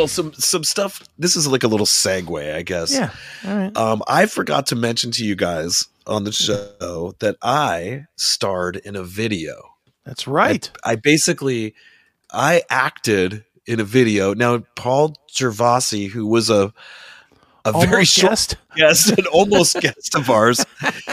[0.00, 1.02] well, some some stuff.
[1.18, 2.92] This is like a little segue, I guess.
[2.92, 3.10] Yeah.
[3.46, 3.76] All right.
[3.76, 8.96] Um, I forgot to mention to you guys on the show that I starred in
[8.96, 9.74] a video.
[10.04, 10.70] That's right.
[10.82, 11.74] I, I basically
[12.32, 14.32] I acted in a video.
[14.32, 16.72] Now, Paul Gervasi, who was a
[17.64, 18.56] a Almost very short guessed.
[18.76, 20.64] guest, an almost guest of ours.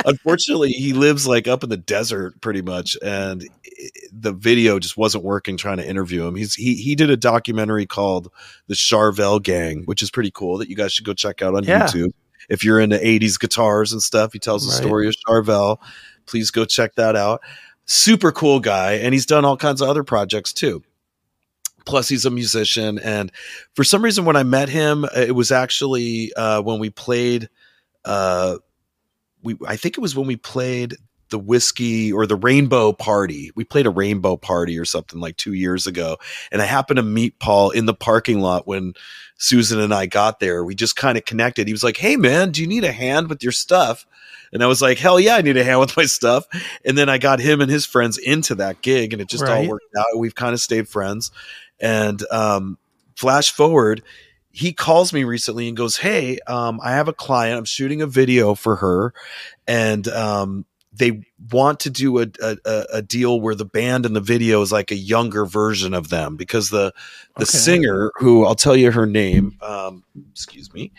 [0.06, 4.98] Unfortunately, he lives like up in the desert pretty much, and eh, the video just
[4.98, 5.58] wasn't working.
[5.58, 8.32] Trying to interview him, he's he he did a documentary called
[8.68, 10.58] "The Charvel Gang," which is pretty cool.
[10.58, 11.88] That you guys should go check out on Yeah.
[11.88, 12.12] YouTube
[12.50, 14.32] if you're into '80s guitars and stuff.
[14.34, 14.84] He tells the Right.
[14.84, 15.78] story of Charvel.
[16.26, 17.42] Please go check that out.
[17.86, 20.84] Super cool guy, and he's done all kinds of other projects too
[21.88, 23.00] plus he's a musician.
[23.00, 23.32] And
[23.74, 27.50] for some reason when i met him uh, it was actually uh, when we played
[28.06, 28.58] uh,
[29.42, 30.98] we i think it was when we played
[31.30, 33.52] the whiskey or the rainbow party.
[33.54, 36.18] We played a rainbow party or something like two years ago.
[36.52, 38.94] And i happened to meet paul in the parking lot when
[39.38, 40.64] susan and i got there.
[40.64, 41.68] We just kind of connected.
[41.68, 44.06] He was like hey man do you need a hand with your stuff?
[44.54, 46.46] And I was like, hell yeah, I need a hand with my stuff.
[46.86, 49.68] And then I got him and his friends into that gig and it just all
[49.68, 50.18] worked out.
[50.18, 51.32] We've kind of stayed friends.
[51.80, 52.78] And um,
[53.16, 54.02] flash forward,
[54.52, 57.58] he calls me recently and goes, Hey, um, I have a client.
[57.60, 59.14] I'm shooting a video for her.
[59.68, 62.58] And um, they want to do a, a,
[62.94, 66.36] a- deal where the band in the video is like a younger version of them
[66.36, 66.92] because the
[67.36, 67.58] the Okay.
[67.58, 70.92] singer, who I'll tell you her name, um, excuse me,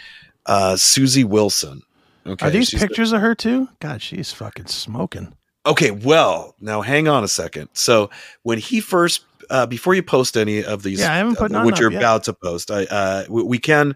[0.47, 1.83] uh, Susie Wilson.
[2.25, 3.69] Okay, Are these she's the- pictures of her too?
[3.81, 5.33] God, she's fucking smoking.
[5.69, 7.69] Okay, well, now hang on a second.
[7.75, 8.11] So
[8.43, 11.63] when he first, uh, before you post any of these, Yeah, I haven't put uh,
[11.63, 12.01] what you're yet.
[12.01, 13.95] about to post, I uh, we, we can,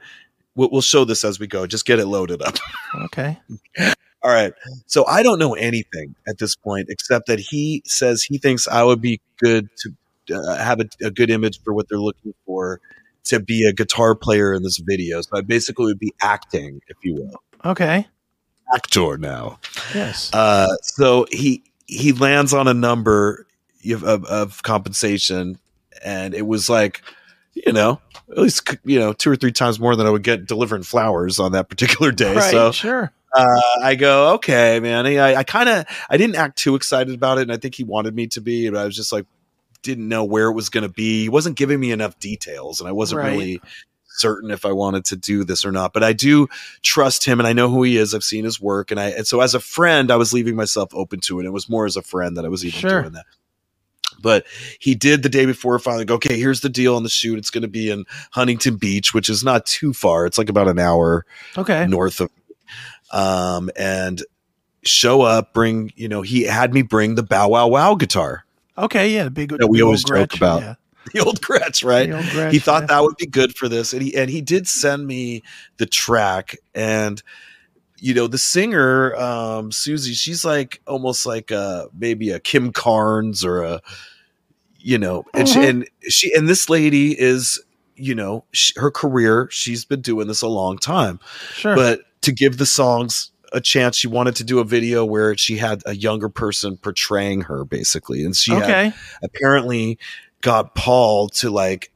[0.55, 1.67] we'll, we'll show this as we go.
[1.67, 2.56] Just get it loaded up.
[3.06, 3.39] Okay.
[4.25, 4.53] All right.
[4.87, 8.83] So I don't know anything at this point except that he says he thinks I
[8.85, 12.80] would be good to uh, have a, a good image for what they're looking for
[13.25, 15.20] to be a guitar player in this video.
[15.23, 18.07] So I basically would be acting, if you will, Okay.
[18.75, 19.58] actor now.
[19.95, 20.30] Yes.
[20.33, 21.63] Uh, so he
[21.98, 23.47] he lands on a number
[23.91, 25.58] of, of, of compensation,
[26.05, 27.03] and it was like,
[27.55, 30.47] you know, at least you know two or three times more than I would get
[30.47, 32.35] delivering flowers on that particular day.
[32.35, 32.51] right.
[32.51, 33.13] So sure.
[33.36, 35.07] uh, I go, okay, man.
[35.07, 37.85] I, I kind of I didn't act too excited about it, and I think he
[37.85, 39.27] wanted me to be, but I was just like,
[39.83, 41.23] didn't know where it was going to be.
[41.23, 43.33] He wasn't giving me enough details, and I wasn't Right.
[43.33, 43.61] really
[44.14, 45.92] certain if I wanted to do this or not.
[45.92, 46.48] But I do
[46.83, 48.14] trust him, and I know who he is.
[48.14, 50.90] I've seen his work, and I and so as a friend, I was leaving myself
[50.95, 51.46] open to it.
[51.46, 53.01] It was more as a friend that I was even Sure.
[53.02, 53.27] doing that.
[54.20, 54.45] But
[54.78, 57.39] he did the day before finally go, okay, here's the deal on the shoot.
[57.39, 60.27] It's going to be in Huntington Beach, which is not too far.
[60.27, 61.27] It's like about an hour
[61.58, 61.86] Okay.
[61.86, 62.30] north of
[63.12, 64.22] um and
[64.84, 68.45] show up bring you know he had me bring the bow wow wow guitar
[68.78, 69.11] Okay.
[69.14, 69.24] Yeah.
[69.24, 69.51] The big.
[69.51, 70.62] That we always joke about.
[70.62, 70.74] Yeah.
[71.13, 72.86] the old Gretsch, right old Gretsch, he thought yeah.
[72.86, 75.42] that would be good for this and he and he did send me
[75.79, 77.23] the track and
[77.98, 83.45] you know the singer um susie she's like almost like a maybe a kim carnes
[83.45, 83.80] or a
[84.79, 85.68] you know and she Mhm.
[85.68, 87.61] and she and this lady is
[87.96, 91.20] you know sh her career she's been doing this a long time
[91.55, 91.77] Sure.
[91.77, 95.58] but to give the songs a chance she wanted to do a video where she
[95.58, 98.92] had a younger person portraying her basically and she had okay.
[99.23, 99.98] apparently
[100.42, 101.91] got paul to like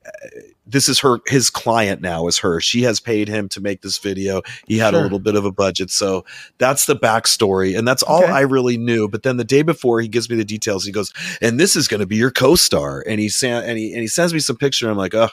[0.68, 2.60] this is her his client now is her.
[2.60, 4.42] She has paid him to make this video.
[4.66, 5.90] He had a little bit of a budget.
[5.90, 6.24] So
[6.58, 8.32] that's the backstory and that's all Okay.
[8.32, 9.06] i really knew.
[9.06, 10.84] But then the day before he gives me the details.
[10.84, 13.04] He goes and this is going to be your co-star.
[13.06, 14.90] And he sa- and he and he sends me some picture.
[14.90, 15.28] I'm like oh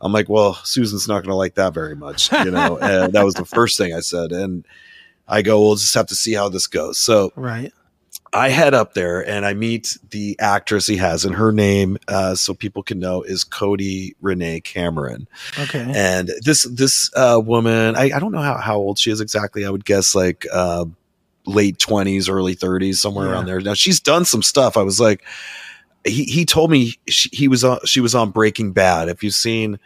[0.00, 2.78] i'm like well susan's not going to like that very much you know?
[2.82, 4.32] And that was the first thing i said.
[4.32, 4.64] And
[5.28, 6.96] i go we'll just have to see how this goes.
[6.98, 7.72] So Right.
[8.32, 12.34] I head up there and I meet the actress he has, and her name, uh,
[12.34, 15.26] so people can know, is Cody Renee Cameron.
[15.58, 15.90] Okay.
[15.94, 19.64] And this this uh, woman, I, I don't know how, how old she is exactly.
[19.64, 20.84] I would guess like uh,
[21.46, 23.32] late twenties, early thirties, somewhere Yeah.
[23.32, 23.60] around there.
[23.60, 24.76] Now she's done some stuff.
[24.76, 25.22] I was like,
[26.04, 29.08] he he told me she, he was on she was on Breaking Bad.
[29.08, 29.78] If you've seen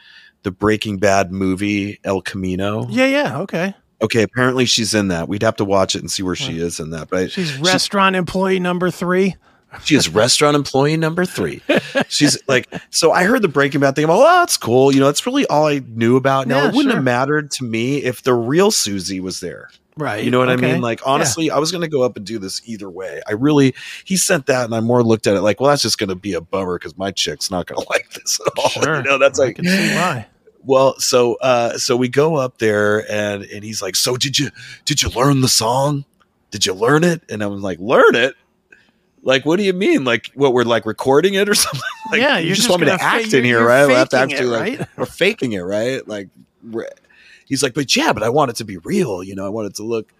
[0.42, 3.06] the Breaking Bad movie El Camino, yeah.
[3.06, 3.38] Yeah.
[3.40, 3.74] Okay.
[4.02, 5.28] Okay, apparently she's in that.
[5.28, 7.08] We'd have to watch it and see where she is in that.
[7.10, 9.36] But She's restaurant employee number three.
[9.84, 11.62] She is restaurant employee number three.
[12.08, 14.04] She's like, so I heard the Breaking Bad thing.
[14.04, 14.92] I'm like, oh, that's cool.
[14.92, 16.48] You know, that's really all I knew about.
[16.48, 16.96] Now, Yeah, it wouldn't sure.
[16.96, 19.70] have mattered to me if the real Susie was there.
[19.96, 20.24] Right.
[20.24, 20.80] You know what I mean?
[20.80, 23.20] Like, honestly, I was going to go up and do this either way.
[23.28, 23.74] I really,
[24.04, 26.14] he sent that, and I more looked at it like, well, that's just going to
[26.16, 28.70] be a bummer because my chick's not going to like this at all.
[28.70, 28.96] Sure.
[28.96, 30.26] You know, that's I like, can see why.
[30.64, 34.50] Well, so uh so we go up there and and he's like, "So did you
[34.84, 36.04] did you learn the song?
[36.50, 38.34] Did you learn it?" And I was like, "Learn it?
[39.22, 40.04] Like, what do you mean?
[40.04, 41.80] Like, what we're like recording it or something?
[42.10, 43.88] Like, yeah, you you're just, want me to act in here, right?
[43.88, 44.88] I have to actually like right?
[44.96, 46.06] we're faking it, right?
[46.06, 46.28] Like,
[47.46, 49.22] he's like, but yeah, but I want it to be real.
[49.22, 50.12] You know, I want it to look,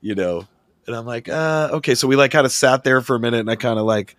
[0.00, 0.46] you know.
[0.86, 1.94] And I'm like, uh, okay.
[1.94, 4.16] So we like kind of sat there for a minute, and I kind of like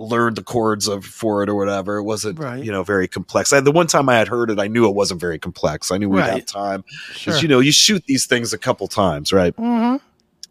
[0.00, 1.98] learned the chords of for it or whatever.
[1.98, 2.64] It wasn't, Right.
[2.64, 3.52] you know, very complex.
[3.52, 5.90] I, the one time I had heard it, I knew it wasn't very complex.
[5.92, 6.46] I knew we'd have Right.
[6.46, 7.36] time Sure.
[7.36, 9.54] you know you shoot these things a couple times, right?
[9.56, 9.96] hmm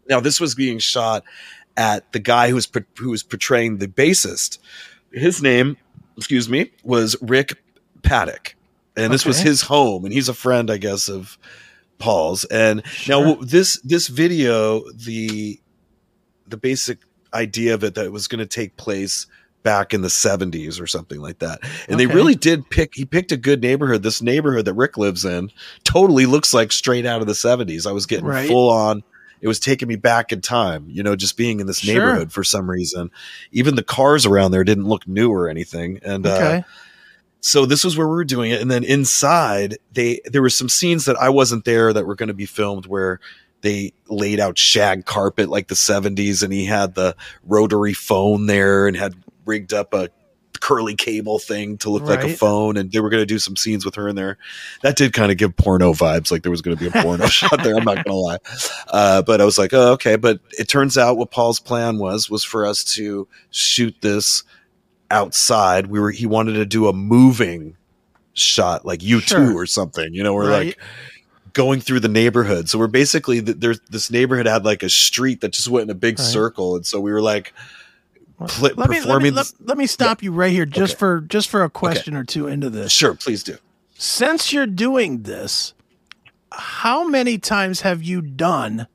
[0.08, 1.24] Now this was being shot
[1.76, 2.68] at the guy who was
[2.98, 4.58] who was portraying the bassist.
[5.12, 5.76] His name,
[6.16, 7.54] excuse me, was Rick
[8.02, 8.54] Paddock,
[8.96, 11.36] and this was his home, and he's a friend, I guess, of
[11.98, 12.44] Paul's.
[12.44, 13.24] And Sure.
[13.24, 15.60] now this this video, the
[16.46, 16.98] the basic
[17.32, 19.26] idea of it that it was going to take place
[19.62, 21.60] back in the 70s or something like that.
[21.88, 24.02] And they really did pick he picked a good neighborhood.
[24.02, 25.50] This neighborhood that Rick lives in
[25.84, 27.86] totally looks like straight out of the 70s.
[27.86, 28.48] I was getting Right.
[28.48, 29.02] full on
[29.42, 31.94] it was taking me back in time, you know, just being in this Sure.
[31.94, 33.10] neighborhood for some reason.
[33.52, 35.98] Even the cars around there didn't look new or anything.
[36.02, 36.60] And uh,
[37.40, 40.68] so this was where we were doing it and then inside they there were some
[40.68, 43.18] scenes that i wasn't there that were going to be filmed where
[43.62, 48.86] they laid out shag carpet like the 70s and he had the rotary phone there
[48.86, 49.14] and had
[49.50, 50.08] rigged up a
[50.60, 53.56] curly cable thing to look like a phone and they were going to do some
[53.56, 54.36] scenes with her in there
[54.82, 57.26] that did kind of give porno vibes like there was going to be a porno
[57.38, 58.36] shot there i'm not going to lie
[58.88, 62.28] uh, but i was like oh okay but it turns out what paul's plan was
[62.28, 64.42] was for us to shoot this
[65.10, 65.86] outside.
[65.86, 67.76] We were he wanted to do a moving
[68.34, 70.66] shot like U2 or something, you know, we're Right.
[70.68, 70.78] like
[71.52, 72.68] going through the neighborhood.
[72.68, 75.90] So we're basically th- there's this neighborhood had like a street that just went in
[75.90, 76.24] a big Right.
[76.24, 77.52] circle and so we were like
[78.48, 80.98] pl- let me let me, let, let me stop you right here just Okay.
[80.98, 82.92] for just for a question or two into this.
[82.92, 83.56] sure, please do.
[83.94, 85.74] Since you're doing this,
[86.52, 88.86] how many times have you done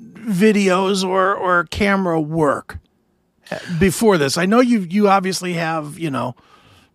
[0.00, 2.78] videos or or camera work
[3.50, 4.38] eh, before this?
[4.38, 6.34] I know you you obviously have, you know,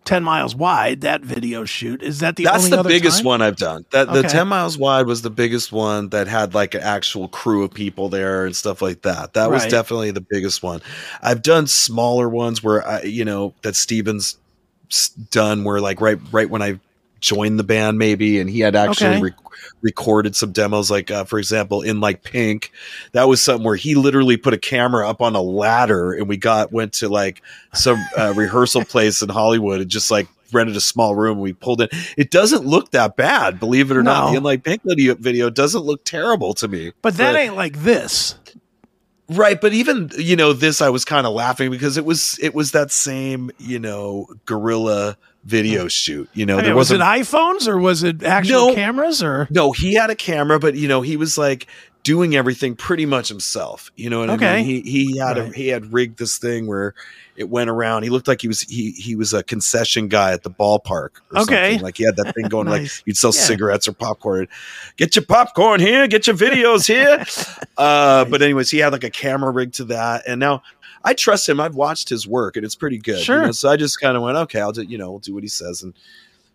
[0.04, 2.02] 10 miles wide that video shoot.
[2.02, 3.26] Is that the That's only the biggest time?
[3.26, 3.84] one I've done.
[3.90, 7.64] That the 10 miles wide was the biggest one that had like an actual crew
[7.64, 9.34] of people there and stuff like that.
[9.34, 10.80] That was definitely the biggest one.
[11.22, 14.36] I've done smaller ones where I, you know, that Steven's
[15.30, 16.80] done where like right right when I
[17.20, 19.20] joined the band maybe and he had actually Okay.
[19.22, 19.34] rec-
[19.82, 22.72] recorded some demos like uh, for example in like Pink.
[23.12, 26.36] That was something where he literally put a camera up on a ladder and we
[26.36, 27.42] got went to like
[27.74, 31.80] some uh, rehearsal place in Hollywood and just like rented a small room we pulled
[31.80, 31.88] in.
[32.16, 34.30] It doesn't look that bad believe it or not.
[34.32, 36.92] The in like Pink video video doesn't look terrible to me.
[37.02, 38.34] But that ain't like this.
[39.28, 42.52] Right, but even you know this, I was kind of laughing because it was it
[42.52, 46.28] was that same you know guerrilla video shoot.
[46.34, 48.74] You know, I mean, there was it iPhones or was it actual No.
[48.74, 51.66] cameras or no, he had a camera, but you know he was like
[52.02, 53.90] doing everything pretty much himself.
[53.96, 54.64] You know what I mean?
[54.64, 56.94] He he had a, he had rigged this thing where
[57.36, 58.02] it went around.
[58.02, 61.20] He looked like he was he he was a concession guy at the ballpark.
[61.32, 61.72] Or Okay.
[61.72, 61.80] something.
[61.80, 62.68] like he had that thing going.
[62.68, 63.40] Like you'd sell Yeah.
[63.40, 64.46] cigarettes or popcorn.
[64.96, 66.06] Get your popcorn here.
[66.06, 67.24] Get your videos here.
[67.78, 70.62] uh, but anyways, he had like a camera rig to that, and now.
[71.04, 71.60] I trust him.
[71.60, 73.18] I've watched his work, and it's pretty good.
[73.18, 73.46] you Sure.
[73.46, 73.52] know?
[73.52, 75.48] So I just kind of went, okay, I'll do, you know, I'll do what he
[75.48, 75.94] says, and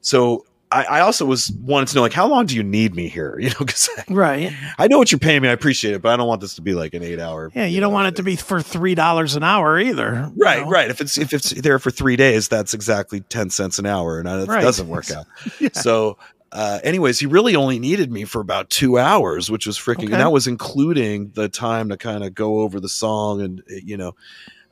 [0.01, 3.07] so I, I also was wanted to know, like, how long do you need me
[3.07, 3.37] here?
[3.39, 4.51] You know, because right?
[4.79, 5.47] I know what you're paying me.
[5.47, 7.51] I appreciate it, but I don't want this to be like an eight hour.
[7.55, 10.31] Yeah, you don't want it to be for three dollars an hour either.
[10.35, 10.69] you Right, know?
[10.69, 10.89] right.
[10.89, 14.27] If it's if it's there for three days, that's exactly ten cents an hour, and
[14.27, 14.61] that Right.
[14.61, 15.27] doesn't work out.
[15.59, 15.69] Yeah.
[15.73, 16.17] So,
[16.55, 20.05] uh, anyways, he really only needed me for about two hours, which was freaking.
[20.05, 20.13] Okay.
[20.13, 23.75] And that was including the time to kind of go over the song and uh,
[23.83, 24.15] you know.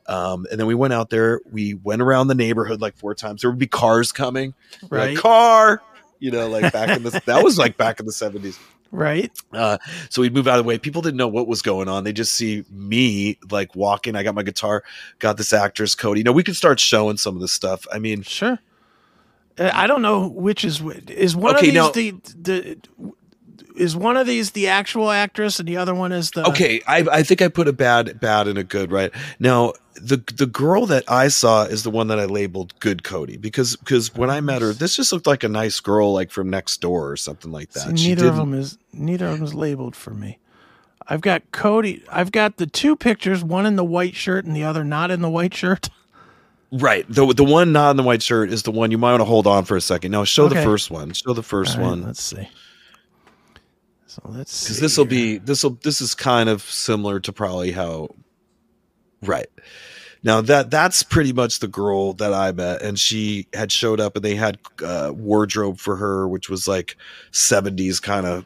[0.06, 1.40] Um, and then we went out there.
[1.50, 3.40] We went around the neighborhood like four times.
[3.42, 4.52] There would be cars coming,
[4.90, 5.16] We're like, Right.
[5.18, 5.82] car.
[6.20, 8.58] You know, like back in the that was like back in the seventies.
[8.90, 9.30] Right.
[9.52, 10.78] Uh, so we'd move out of the way.
[10.78, 12.04] People didn't know what was going on.
[12.04, 14.14] They just see me like walking.
[14.14, 14.84] I got my guitar,
[15.18, 16.20] got this actress Cody.
[16.20, 17.86] You know, we could start showing some of this stuff.
[17.92, 18.58] I mean, Sure.
[19.58, 23.12] Uh, I don't know which is is one Okay, of now- these the the
[23.76, 26.98] is one of these the actual actress and the other one is the okay, I,
[27.10, 29.72] I think I put a bad bad and a good right now.
[29.96, 33.76] The the girl that I saw is the one that I labeled good Cody because
[33.76, 36.80] because when I met her, this just looked like a nice girl like from next
[36.80, 37.96] door or something like that.
[37.96, 40.38] She neither of them is neither of them is labeled for me.
[41.06, 42.02] I've got Cody.
[42.10, 45.20] I've got the two pictures, one in the white shirt and the other not in
[45.20, 45.88] the white shirt.
[46.74, 47.06] Right.
[47.08, 49.26] The the one not in the white shirt is the one you might want to
[49.26, 50.10] hold on for a second.
[50.10, 51.12] No, show the first one.
[51.12, 52.02] Show the first right, one.
[52.02, 52.48] let's see.
[54.06, 57.32] So let's because see this will be this will this is kind of similar to
[57.32, 58.08] probably how
[59.22, 59.46] right
[60.24, 64.14] now that that's pretty much the girl that i met and she had showed up
[64.14, 66.96] and they had uh, wardrobe for her which was like
[67.32, 68.44] 70s kind of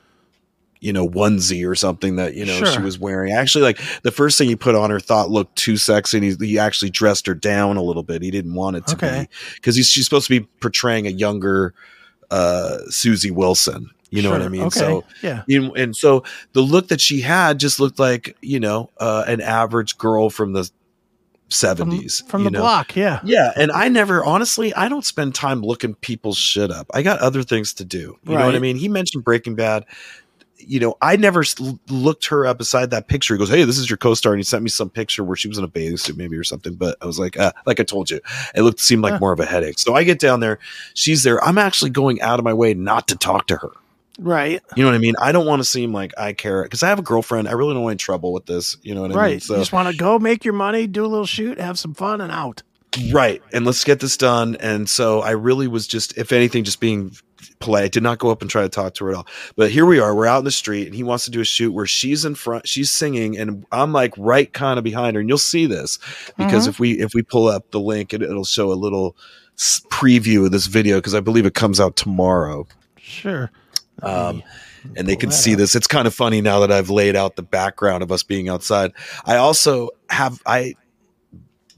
[0.81, 3.33] you know onesie or something that you know she was wearing.
[3.33, 6.47] Actually, like the first thing he put on her thought looked too sexy, and he,
[6.47, 8.23] he actually dressed her down a little bit.
[8.23, 9.21] He didn't want it to Okay.
[9.31, 11.75] be because she's supposed to be portraying a younger
[12.31, 13.91] uh, Susie Wilson.
[14.11, 14.63] You know what I mean?
[14.63, 14.79] Okay.
[14.79, 15.43] So yeah.
[15.47, 19.41] you- and so the look that she had just looked like you know uh, an
[19.43, 20.71] average girl from the
[21.51, 22.61] seventies from you the know?
[22.61, 22.95] block.
[22.97, 23.21] Yeah.
[23.25, 26.87] Yeah, and I never honestly I don't spend time looking people's shit up.
[26.95, 28.19] I got other things to do.
[28.27, 28.77] You know what I mean?
[28.77, 29.85] He mentioned Breaking Bad.
[30.59, 31.45] You know, I never
[31.89, 33.35] looked her up beside that picture.
[33.35, 35.49] He goes, "Hey, this is your co-star," and he sent me some picture where she
[35.49, 36.75] was in a bathing suit, maybe or something.
[36.75, 38.21] But I was like, uh, like I told you,
[38.55, 39.19] it looked seemed like Huh.
[39.21, 39.79] more of a headache.
[39.79, 40.59] So I get down there,
[40.95, 41.43] she's there.
[41.45, 43.71] I'm actually going out of my way not to talk to her.
[44.21, 44.61] Right.
[44.75, 45.15] You know what I mean?
[45.23, 47.49] I don't want to seem like I care because I have a girlfriend.
[47.49, 48.77] I really don't want any trouble with this.
[48.83, 49.41] You know what I mean?
[49.41, 51.95] So you just want to go make your money, do a little shoot, have some
[51.95, 52.63] fun, and out.
[53.13, 54.57] right, and let's get this done.
[54.59, 57.13] And so I really was just, if anything, just being
[57.61, 57.85] polite.
[57.85, 59.27] I did not go up and try to talk to her at all.
[59.57, 60.15] But here we are.
[60.15, 62.35] We're out in the street, and he wants to do a shoot where she's in
[62.35, 65.21] front, she's singing, and I'm like right kind of behind her.
[65.21, 65.99] And you'll see this
[66.37, 66.69] because Mhm.
[66.71, 69.17] if we if we pull up the link, it, it'll show a little
[69.91, 72.67] preview of this video because I believe it comes out tomorrow.
[72.97, 73.51] Sure.
[74.03, 74.43] Um,
[74.97, 75.59] and they can see up.
[75.59, 75.75] this.
[75.75, 78.93] It's kind of funny now that I've laid out the background of us being outside.
[79.27, 80.75] I also have I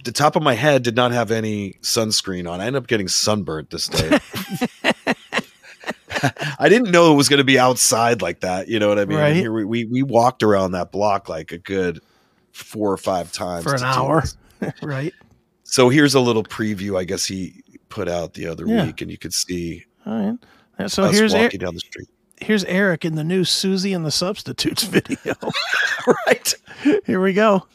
[0.05, 2.61] the top of my head did not have any sunscreen on.
[2.61, 4.19] I ended up getting sunburnt this day.
[6.59, 8.69] I didn't know it was going to be outside like that.
[8.69, 9.19] You know what I mean?
[9.19, 9.37] Right.
[9.37, 12.01] Here we, we we walked around that block like a good
[12.53, 14.23] four or five times For an hour.
[14.83, 15.13] right.
[15.65, 16.99] So here's a little preview.
[16.99, 18.87] I guess he put out the other Yeah.
[18.87, 20.37] week, and you could see All
[20.79, 20.91] right.
[20.91, 22.09] So here's Er- walking down the street.
[22.41, 25.35] here's Erik in the new Susie and the Substitutes video.
[26.27, 26.55] right.
[27.07, 27.67] Here we go.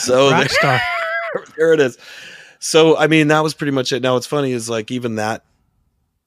[0.00, 0.82] So rock there-
[1.56, 1.98] there it is.
[2.58, 4.02] So I mean, that was pretty much it.
[4.02, 5.44] Now what's funny is like even that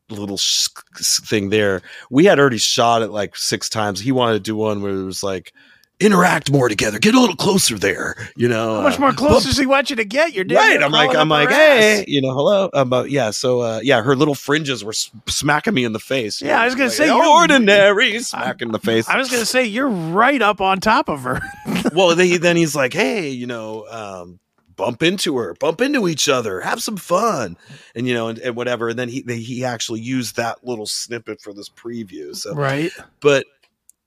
[0.10, 4.00] little sh- thing there, we had already shot it like six times.
[4.00, 5.54] He wanted to do one where it was like
[6.00, 8.16] interact more together, get a little closer there.
[8.36, 10.34] You know, How much uh, more close bump- does he want you to get?
[10.34, 12.06] You're Right, near I'm like, I'm like, hey, ass.
[12.08, 13.30] you know, hello, um, uh, yeah.
[13.32, 14.94] So, uh, yeah, her little fringes were
[15.28, 16.42] smacking me in the face.
[16.42, 19.08] Yeah, I was gonna Like, say, you're- ordinary smack in the face.
[19.08, 21.40] I was gonna say you're right up on top of her.
[21.94, 24.40] well, then, he, then he's like, hey, you know, um,
[24.76, 27.56] bump into her, bump into each other, have some fun,
[27.96, 28.90] and you know, and, and whatever.
[28.90, 32.36] And then he they, he actually used that little snippet for this preview.
[32.36, 32.92] So, right.
[33.22, 33.46] but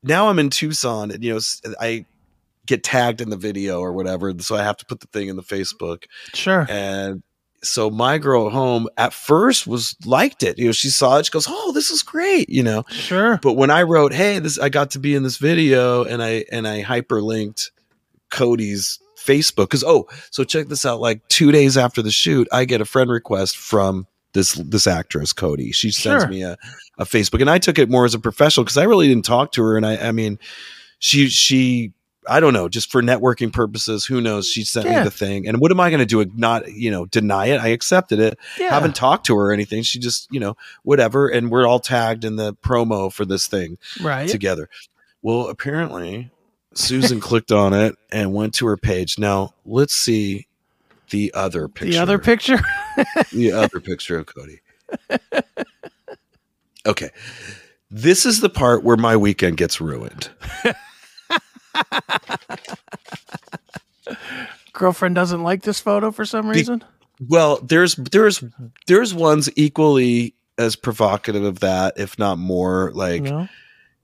[0.02, 1.40] now I'm in Tucson, and you know,
[1.80, 2.04] I
[2.66, 5.36] get tagged in the video or whatever, so I have to put the thing in
[5.36, 6.66] the Facebook, Sure.
[6.68, 7.22] and.
[7.62, 10.56] So my girl at home at first was liked it.
[10.58, 11.26] You know, she saw it.
[11.26, 13.40] She goes, "Oh, this is great." You know, Sure.
[13.42, 16.44] but when I wrote, "Hey, this I got to be in this video," and I
[16.52, 17.70] and I hyperlinked
[18.30, 21.00] Cody's Facebook because oh, so check this out.
[21.00, 25.32] Like two days after the shoot, I get a friend request from this this actress
[25.32, 25.72] Cody.
[25.72, 26.30] She sends Sure.
[26.30, 26.56] me a,
[26.98, 29.52] a Facebook, and I took it more as a professional because I really didn't talk
[29.52, 30.38] to her, and I I mean,
[30.98, 31.92] she she.
[32.28, 34.48] I don't know, just for networking purposes, who knows?
[34.48, 34.98] She sent Yeah.
[34.98, 35.46] me the thing.
[35.46, 36.28] And what am I going to do?
[36.34, 37.60] Not, you know, deny it.
[37.60, 38.70] I accepted it Yeah.
[38.70, 39.84] haven't talked to her or anything.
[39.84, 41.28] She just, you know, whatever.
[41.28, 44.28] And we're all tagged in the promo for this thing right.
[44.28, 44.68] together.
[45.22, 46.32] Well, apparently
[46.74, 49.20] Susan clicked on it and went to her page.
[49.20, 50.48] Now let's see
[51.10, 51.92] the other picture.
[51.92, 52.58] The other picture.
[53.32, 54.62] the other picture of Cody.
[56.86, 57.10] Okay.
[57.90, 60.30] This is the part where my weekend gets ruined.
[64.72, 66.82] Girlfriend doesn't like this photo for some reason.
[67.28, 68.44] Well, there's there's
[68.86, 72.90] there's ones equally as provocative of that, if not more.
[72.92, 73.48] Like no?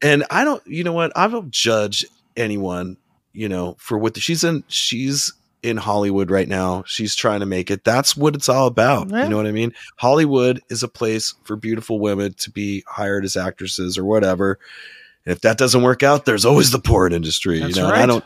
[0.01, 1.13] and I don't, you know what?
[1.17, 2.05] I don't judge
[2.37, 2.97] anyone,
[3.33, 4.65] you know, for what the, she's in.
[4.69, 5.33] She's
[5.63, 6.83] in Hollywood right now.
[6.87, 7.85] She's trying to make it.
[7.85, 9.11] That's what it's all about.
[9.11, 9.25] Yeah.
[9.25, 9.73] You know what I mean?
[9.97, 14.59] Hollywood is a place for beautiful women to be hired as actresses or whatever.
[15.25, 17.61] And if that doesn't work out, there's always the porn industry.
[17.61, 18.25] That's you know, and I don't.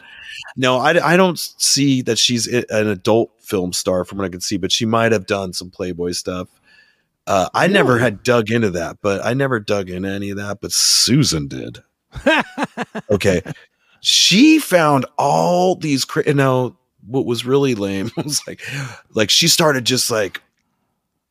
[0.56, 4.40] No, I, I don't see that she's an adult film star from what I can
[4.40, 6.48] see, but she might have done some Playboy stuff.
[7.26, 10.60] Uh, I never had dug into that, but I never dug into any of that.
[10.60, 11.82] But Susan did.
[13.10, 13.42] okay,
[14.00, 16.06] she found all these.
[16.24, 18.60] You know what was really lame was like,
[19.14, 20.40] like she started just like,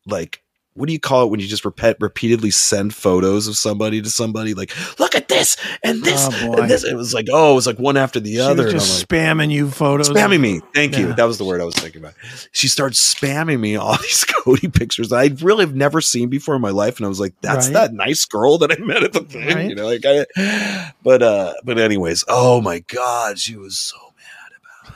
[0.08, 0.42] like
[0.76, 4.10] what do you call it when you just repeat repeatedly send photos of somebody to
[4.10, 4.54] somebody?
[4.54, 5.56] Like look at this
[5.86, 6.84] and this Oh, and this.
[6.84, 9.52] It was like oh it was like one after the She other just I'm spamming
[9.52, 10.10] you photos.
[10.10, 10.60] spamming me.
[10.74, 11.14] Thank you.
[11.14, 12.14] That was the word I was thinking about.
[12.52, 16.56] She starts spamming me all these Cody pictures that I really have never seen before
[16.56, 17.74] in my life and I was like that's Right.
[17.76, 19.70] that nice girl that I met at the thing Right.
[19.70, 23.98] you know like I but uh but anyways oh my god she was so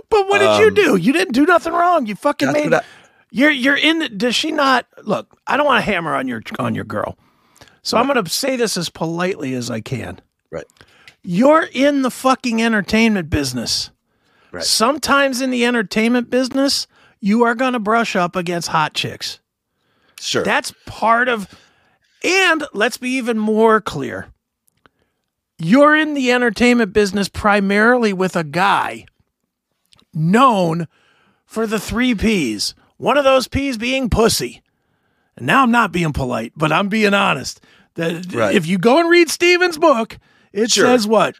[0.09, 0.97] But what did you Um, do?
[0.97, 2.07] You didn't do nothing wrong.
[2.07, 2.73] You fucking made.
[2.73, 2.83] I,
[3.31, 4.17] You're you're in.
[4.17, 5.37] Does she not look?
[5.47, 7.17] I don't want to hammer on your on your girl,
[7.83, 10.21] so I'm going to say this as politely as I can.
[10.51, 10.67] Right.
[11.23, 13.91] You're in the fucking entertainment business.
[14.51, 14.65] Right.
[14.65, 16.87] Sometimes in the entertainment business,
[17.21, 19.39] you are going to brush up against hot chicks.
[20.21, 21.49] sure That's part of.
[22.25, 24.29] And let's be even more clear.
[25.59, 29.07] You're in the entertainment business primarily with a guy
[30.15, 30.89] known
[31.47, 32.75] for the three P's.
[32.97, 34.63] One of those P's being pussy.
[35.37, 37.61] And now I'm not being polite, but I'm being honest.
[37.95, 38.55] That Right.
[38.55, 40.19] if you go and read Steven's book,
[40.53, 40.87] it Sure.
[40.87, 41.35] says what?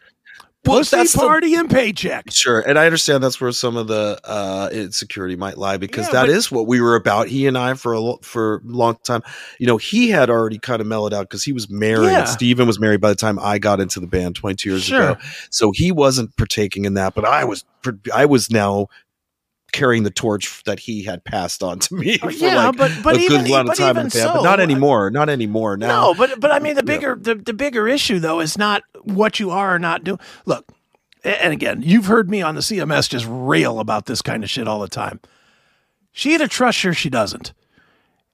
[0.65, 2.31] Well, Pussy the- party and paycheck.
[2.31, 6.13] Sure, and I understand that's where some of the uh, insecurity might lie because Yeah,
[6.13, 7.27] that is what we were about.
[7.27, 9.23] He and I for a lo- for a long time.
[9.59, 12.05] You know, he had already kind of mellowed out because he was married.
[12.05, 12.23] Yeah.
[12.23, 15.11] Steven was married by the time I got into the band twenty two years Sure.
[15.11, 17.13] ago, so he wasn't partaking in that.
[17.13, 17.65] But I was,
[18.13, 18.87] I was now
[19.73, 22.17] carrying the torch that he had passed on to me.
[22.23, 24.59] Oh, yeah, like but but a even but even in the band, so, but not
[24.59, 25.09] uh, anymore.
[25.11, 25.75] Not anymore.
[25.75, 26.95] Now, No, but but I mean the Yeah.
[26.97, 30.19] bigger the, the bigger issue though is not what you are or not doing.
[30.45, 30.65] Look,
[31.23, 34.67] and again, you've heard me on the CMS just rail about this kind of shit
[34.67, 35.19] all the time.
[36.13, 37.53] She either trusts you or she doesn't.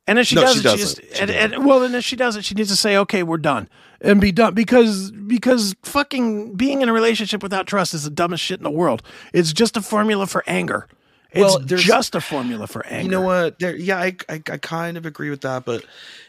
[0.07, 0.79] And if she No, doesn't, she, doesn't.
[1.03, 3.37] just She and, and well, and if she doesn't, she needs to say, "Okay, we're
[3.37, 3.69] done,"
[4.01, 8.43] and be done because because fucking being in a relationship without trust is the dumbest
[8.43, 9.03] shit in the world.
[9.33, 10.87] It's just a formula for anger.
[11.31, 13.03] It's Well, just a formula for anger.
[13.03, 13.59] You know what?
[13.59, 15.85] There, yeah, I, I, I kind of agree with that, but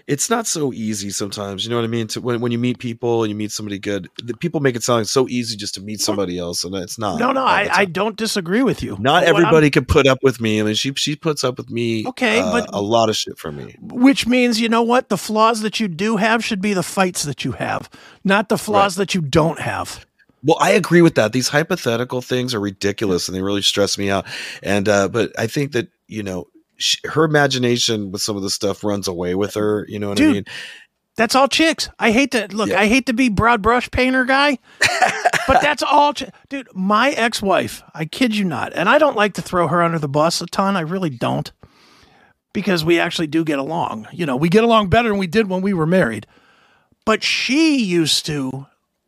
[0.07, 1.64] it's not so easy sometimes.
[1.64, 2.07] You know what I mean?
[2.09, 4.83] To when, when you meet people and you meet somebody good, the people make it
[4.83, 7.19] sound so easy just to meet somebody else, and it's not.
[7.19, 8.97] No, no, I, I don't disagree with you.
[9.00, 10.60] Not everybody can put up with me.
[10.60, 12.06] I mean, she she puts up with me.
[12.06, 13.76] Okay, uh, but- a lot of shit from me.
[13.80, 17.23] which means you know what the flaws that you do have should be the fights
[17.23, 17.89] that you have
[18.25, 20.04] not the flaws that you don't have
[20.43, 21.33] Well, I agree with that.
[21.33, 24.26] These hypothetical things are ridiculous and they really stress me out.
[24.63, 26.47] And uh, but I think that you know
[26.79, 29.85] sh her imagination with some of the stuff runs away with her.
[29.89, 30.45] You know what Dude, I mean?
[31.17, 32.81] that's all chicks i hate to look Yeah.
[32.81, 34.57] i hate to be broad brush painter guy
[35.47, 39.35] but that's all chi- dude my ex-wife i kid you not and i don't like
[39.35, 41.53] to throw her under the bus a ton i really don't
[42.55, 45.50] because we actually do get along you know we get along better than we did
[45.50, 46.26] when we were married
[47.05, 48.67] but she used to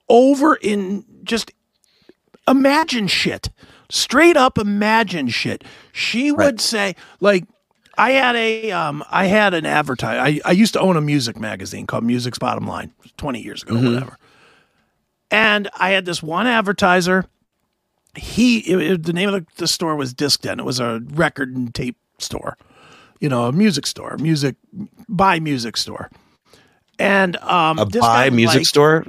[0.08, 1.50] over in just
[2.48, 3.50] imagine shit.
[3.90, 5.64] Straight up imagine shit.
[5.92, 6.60] She would Right.
[6.60, 7.44] say like
[7.98, 11.38] i had a um i had an advertise I, I used to own a music
[11.38, 14.16] magazine called music's bottom line 20 years ago whatever.
[15.30, 17.26] And i had this one advertiser.
[18.16, 20.58] He it, it- the name of the, the store was disc den.
[20.58, 22.56] It was a record and tape store
[23.20, 24.56] you know a music store music
[25.08, 26.10] buy music store.
[26.98, 29.04] And um A buy music liked- store.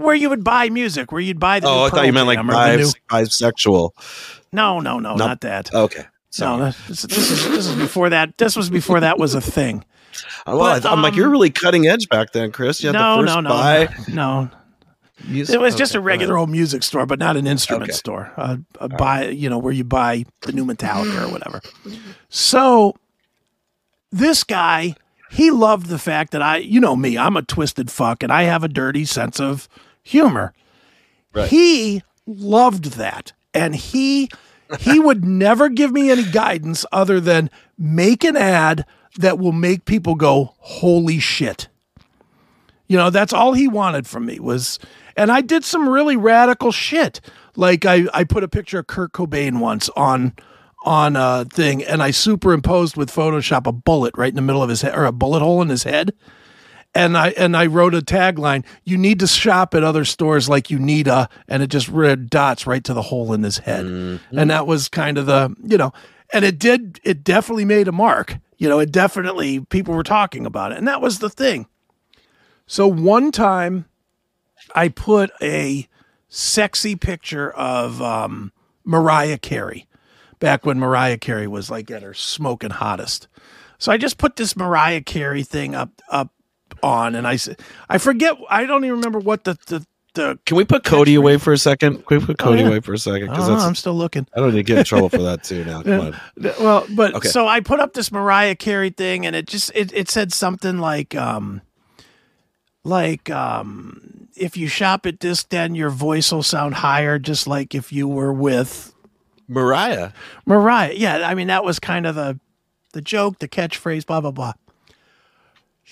[0.00, 1.68] Where you would buy music, where you'd buy the.
[1.68, 3.90] Oh, new I thought you meant like Jam or bis- bisexual.
[4.52, 5.74] No, no, no, Not- not that.
[5.74, 6.02] Okay.
[6.02, 6.58] no, Sorry.
[6.62, 8.38] that- this, this is this is before that.
[8.38, 9.84] This was before that was a thing.
[10.46, 12.82] well, but, I, am like, um, you're really cutting edge back then, Chris.
[12.82, 14.50] You had no, the first no, no, buy no.
[15.28, 15.54] music.
[15.54, 17.92] It was just Okay, a regular old music store, but not an instrument Okay.
[17.92, 18.32] store.
[18.36, 21.60] Uh, a buy, you know, where you buy the new Metallica or whatever.
[22.32, 22.94] So
[24.12, 24.94] this guy,
[25.30, 28.44] he loved the fact that I, you know me, I'm a twisted fuck, and I
[28.44, 29.68] have a dirty sense of
[30.02, 30.52] humor.
[31.32, 31.48] Right.
[31.48, 34.28] He loved that, and he
[34.78, 38.84] he would never give me any guidance other than make an ad
[39.18, 41.68] that will make people go, "Holy shit."
[42.90, 44.80] You know, that's all he wanted from me was,
[45.16, 47.20] and I did some really radical shit.
[47.54, 50.34] Like I, I put a picture of Kurt Cobain once on,
[50.84, 54.68] on a thing, and I superimposed with Photoshop a bullet right in the middle of
[54.68, 56.12] his head, or a bullet hole in his head.
[56.94, 60.70] And I and I wrote a tagline: "You need to shop at other stores like
[60.70, 63.84] you need a," and it just read dots right to the hole in his head.
[64.32, 65.92] And that was kind of the, you know,
[66.32, 68.38] and it did, it definitely made a mark.
[68.58, 71.66] You know, it definitely people were talking about it, and that was the thing.
[72.66, 73.86] So one time
[74.74, 75.88] I put a
[76.28, 78.52] sexy picture of um,
[78.84, 79.86] Mariah Carey
[80.40, 83.28] back when Mariah Carey was like at her smoking hottest.
[83.78, 86.32] So I just put this Mariah Carey thing up up
[86.82, 90.56] on and I said, I forget I don't even remember what the, the the Can
[90.56, 92.04] we put Cody away for a second?
[92.06, 92.68] Can we put Oh, Cody yeah.
[92.68, 93.28] away for a second?
[93.28, 94.26] Because that's I'm still looking.
[94.34, 95.82] I don't need to get in trouble for that too now.
[95.82, 96.16] Come on.
[96.60, 97.28] Well, but Okay.
[97.28, 100.78] so I put up this Mariah Carey thing, and it just it, it said something
[100.78, 101.60] like um
[102.84, 107.74] like um if you shop at Disc Den, your voice will sound higher, just like
[107.74, 108.92] if you were with
[109.48, 110.10] Mariah.
[110.46, 110.94] Mariah.
[110.96, 112.40] Yeah, I mean that was kind of the
[112.94, 114.54] the joke, the catchphrase, blah blah blah.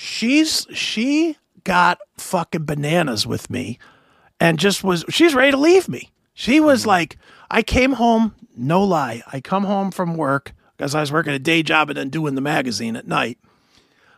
[0.01, 3.81] She's she got fucking bananas with me
[4.39, 6.13] and just was she's ready to leave me.
[6.35, 7.19] She was like
[7.51, 9.25] I came home, no lie.
[9.33, 12.37] I come home from work because I was working a day job and then doing
[12.37, 13.39] the magazine at night.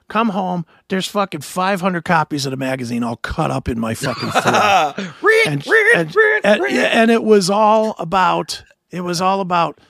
[0.09, 4.33] Come home, there's fucking 500 copies of the magazine all cut up in my fucking
[4.33, 4.95] floor
[5.47, 6.15] and, and,
[6.45, 9.81] and, and it was all about it was all about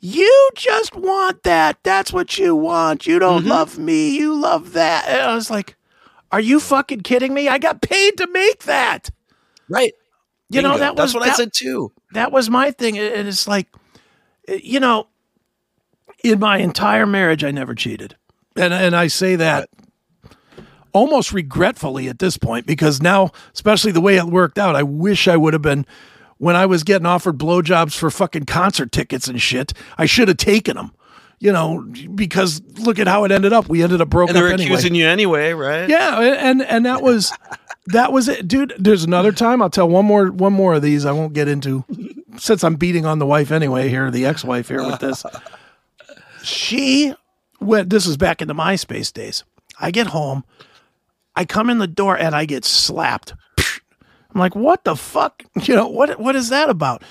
[0.00, 1.78] you just want that.
[1.82, 3.06] That's what you want.
[3.06, 3.50] You don't mm-hmm.
[3.50, 4.16] love me.
[4.16, 5.06] You love that.
[5.08, 5.76] And i was like
[6.32, 7.48] are you fucking kidding me?
[7.48, 9.10] I got paid to make that.
[9.68, 9.92] Right.
[10.48, 11.92] you know that was what that, I said too.
[12.12, 13.68] that was my thing and it's like
[14.48, 15.06] eh, you know
[16.24, 18.16] in my entire marriage i never cheated.
[18.56, 19.70] And and i say that
[20.92, 25.28] almost regretfully at this point because now especially the way it worked out i wish
[25.28, 25.86] i would have been
[26.40, 30.36] when i was getting offered blowjobs for fucking concert tickets and shit i should have
[30.36, 30.92] taken them
[31.38, 31.82] you know
[32.14, 34.66] because look at how it ended up we ended up broke And up they're anyway
[34.74, 35.88] accusing you anyway, right?
[35.88, 37.32] yeah, and and that was
[37.86, 38.74] that was it, dude.
[38.78, 39.62] There's another time.
[39.62, 41.06] I'll tell one more one more of these.
[41.06, 41.82] I won't get into
[42.36, 43.88] since I'm beating on the wife anyway.
[43.88, 45.24] Here, the ex-wife here with this.
[46.42, 47.14] She
[47.60, 47.90] went.
[47.90, 49.44] This is back in the MySpace days.
[49.80, 50.44] I get home,
[51.34, 53.32] I come in the door, and I get slapped.
[54.32, 55.44] I'm like, what the fuck?
[55.62, 56.18] You know what?
[56.18, 57.02] What is that about?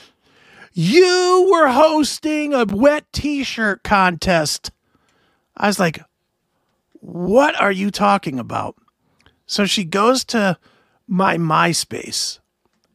[0.74, 4.72] You were hosting a wet T-shirt contest.
[5.58, 6.00] I was like,
[6.94, 8.76] what are you talking about?
[9.46, 10.58] So she goes to
[11.08, 12.40] my MySpace,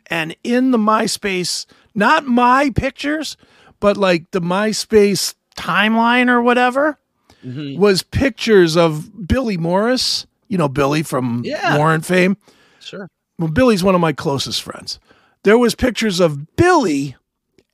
[0.06, 3.36] and in the MySpace, not my pictures,
[3.80, 6.98] but like the MySpace timeline or whatever,
[7.44, 7.80] mm-hmm.
[7.80, 10.26] was pictures of Billy Morris.
[10.48, 11.76] You know Billy from Yeah.
[11.76, 12.36] Warrant fame.
[12.80, 13.08] Sure.
[13.38, 14.98] Well, Billy's one of my closest friends.
[15.42, 17.16] There was pictures of Billy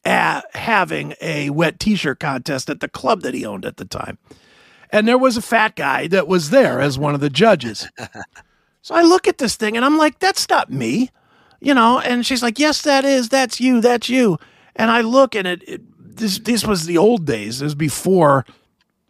[0.05, 4.19] at having a wet T-shirt contest at the club that he owned at the time,
[4.91, 7.89] and there was a fat guy that was there as one of the judges.
[8.83, 11.11] so I look at this thing and I'm like, "That's not me,"
[11.61, 12.01] you know.
[12.01, 13.29] And she's like, "Yes, that is.
[13.29, 13.81] That's you.
[13.81, 14.39] That's you."
[14.75, 15.83] And I look and it, it
[16.17, 17.61] this this was the old days.
[17.61, 18.47] It was before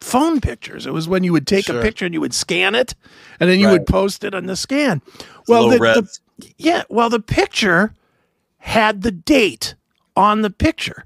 [0.01, 0.85] phone pictures.
[0.85, 2.95] It was when you would take a picture and you would scan it,
[3.39, 3.73] and then you Right.
[3.73, 5.01] would post it on the scan.
[5.47, 6.19] Well, the, the,
[6.57, 7.93] yeah, well, the picture
[8.57, 9.75] had the date
[10.15, 11.05] on the picture.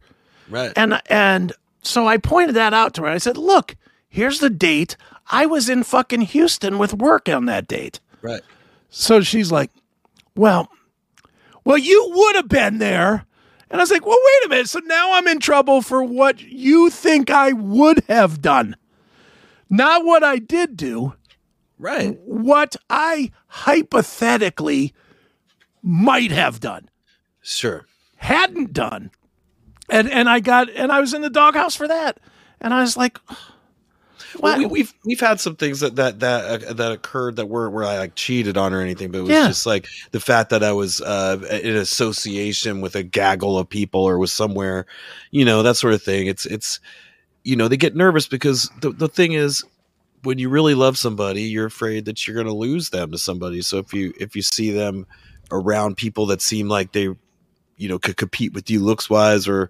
[0.49, 0.71] Right.
[0.75, 3.07] And and so I pointed that out to her.
[3.07, 3.75] I said, "Look,
[4.09, 4.95] here's the date.
[5.29, 8.41] I was in fucking Houston with work on that date." right.
[8.89, 9.71] So she's like,
[10.35, 10.69] "Well,
[11.65, 13.25] well, you would have been there."
[13.69, 14.69] And I was like, "Well, wait a minute.
[14.69, 18.75] So now I'm in trouble for what you think I would have done.
[19.69, 21.13] Not what I did do,
[21.79, 22.17] Right.
[22.25, 24.93] what I hypothetically
[25.83, 26.89] might have done."
[27.41, 27.85] Sure.
[28.17, 29.11] hadn't done.
[29.89, 32.19] And and I got and I was in the doghouse for that.
[32.59, 33.19] And I was like,
[34.39, 37.73] Well, we, we've we've had some things that that that uh, that occurred that weren't
[37.73, 39.47] where I like cheated on or anything, but it was Yeah.
[39.47, 44.01] just like the fact that I was uh, in association with a gaggle of people
[44.01, 44.85] or was somewhere,
[45.31, 46.27] you know, that sort of thing.
[46.27, 46.79] It's it's
[47.45, 49.63] you know they get nervous because the the thing is
[50.23, 53.61] when you really love somebody, you're afraid that you're going to lose them to somebody.
[53.61, 55.05] So if you if you see them
[55.51, 57.09] around people that seem like they
[57.77, 59.69] you know could compete with you looks wise or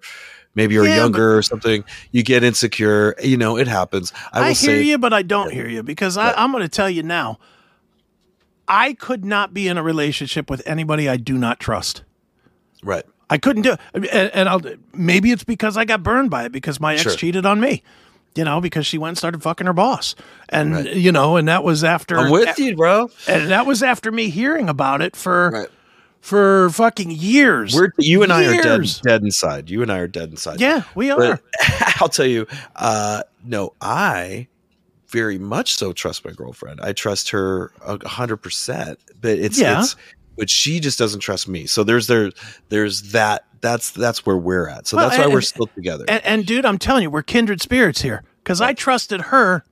[0.54, 4.52] maybe you're Yeah, younger or something you get insecure you know it happens i I,
[4.52, 7.02] hear say you, but I don't hear you because I, I'm going to tell you
[7.02, 7.38] now.
[8.68, 12.02] I could not be in a relationship with anybody I do not trust.
[12.82, 14.60] right I couldn't do it, and, and I'll
[14.94, 17.12] maybe it's because I got burned by it because my ex Sure.
[17.16, 17.82] cheated on me.
[18.36, 20.14] You know, because she went and started fucking her boss,
[20.50, 20.92] and Right.
[20.94, 24.28] you know, and that was after i'm with you bro and that was after me
[24.28, 25.68] hearing about it for right
[26.20, 27.72] for fucking years.
[27.74, 30.82] we're you and i are dead dead inside you and i are dead inside yeah,
[30.94, 31.16] we are.
[31.18, 31.40] but
[32.00, 34.46] i'll tell you uh no i
[35.08, 39.80] very much so trust my girlfriend i trust her a hundred percent but it's Yeah.
[39.80, 39.96] it's
[40.36, 41.66] but she just doesn't trust me.
[41.66, 42.30] So there's there
[42.68, 44.86] there's that that's that's where we're at.
[44.86, 46.04] So Well, that's why and- we're still together.
[46.08, 49.64] And, and dude, I'm telling you, we're kindred spirits here because I trusted her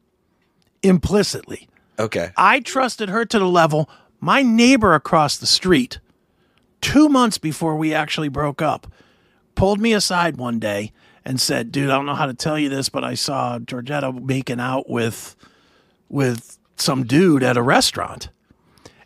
[0.83, 1.69] implicitly.
[1.99, 2.31] okay.
[2.37, 3.89] I trusted her to the level
[4.21, 5.99] my neighbor across the street,
[6.81, 8.87] two months before we actually broke up,
[9.55, 10.93] pulled me aside one day
[11.27, 14.23] and said, "Dude, I don't know how to tell you this, but I saw Georgetta
[14.25, 15.37] making out with
[16.09, 18.31] with some dude at a restaurant."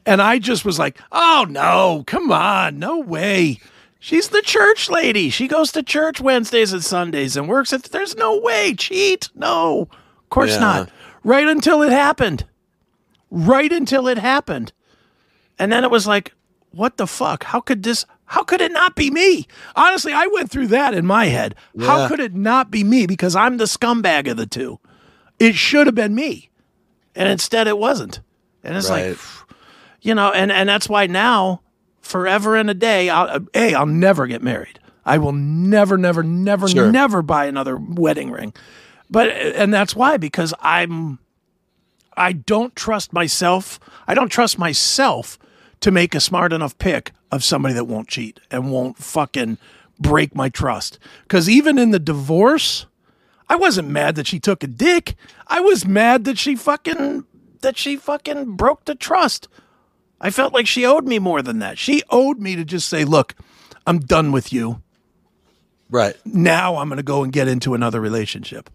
[0.09, 3.59] And I just was like, oh no, come on, no way.
[4.01, 5.29] She's the church lady.
[5.29, 7.83] She goes to church Wednesdays and Sundays and works at.
[7.85, 8.75] There's no way.
[8.75, 9.29] Cheat.
[9.35, 9.83] No.
[9.91, 10.61] Of course Yeah.
[10.61, 10.91] not.
[11.25, 12.45] Right until it happened.
[13.31, 14.73] Right until it happened.
[15.59, 16.33] And then it was like,
[16.71, 17.43] what the fuck?
[17.45, 19.47] How could this, how could it not be me?
[19.75, 21.55] Honestly, I went through that in my head.
[21.81, 23.07] How could it not be me?
[23.07, 24.79] Because I'm the scumbag of the two.
[25.41, 26.51] It should have been me.
[27.17, 28.21] And instead it wasn't.
[28.63, 29.19] And it's like, Right.
[30.01, 31.63] You know, and, and that's why now,
[32.01, 34.79] forever and a day, I'll, A, I'll never get married.
[35.05, 36.91] I will never, never, never, Sure.
[36.93, 38.53] never buy another wedding ring.
[39.11, 41.19] But, and that's why, because I'm,
[42.17, 43.81] I don't trust myself.
[44.07, 45.39] I don't trust myself
[45.81, 49.57] to make a smart enough pick of somebody that won't cheat and won't fucking
[49.99, 50.99] break my trust.
[51.23, 52.87] Because even in the divorce,
[53.49, 55.15] I wasn't mad that she took a dick.
[55.47, 57.25] I was mad that she fucking
[57.61, 59.49] that she fucking broke the trust.
[60.21, 61.79] I felt like she owed me more than that.
[61.79, 63.35] She owed me to just say, "Look,
[63.87, 64.83] I'm done with you.
[65.91, 66.17] Right.
[66.27, 68.71] Now I'm going to go and get into another relationship."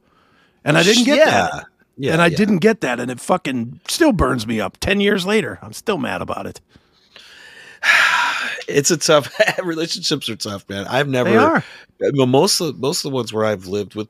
[0.65, 1.49] And I didn't get yeah.
[1.51, 1.65] that.
[1.97, 2.13] Yeah.
[2.13, 2.37] and I yeah.
[2.37, 5.59] didn't get that and it fucking still burns me up 10 years later.
[5.61, 6.61] I'm still mad about it.
[8.65, 9.29] It's a tough
[9.63, 10.87] relationships are tough, man.
[10.87, 11.63] I've never They are.
[12.25, 14.07] most of most of the ones where I've lived with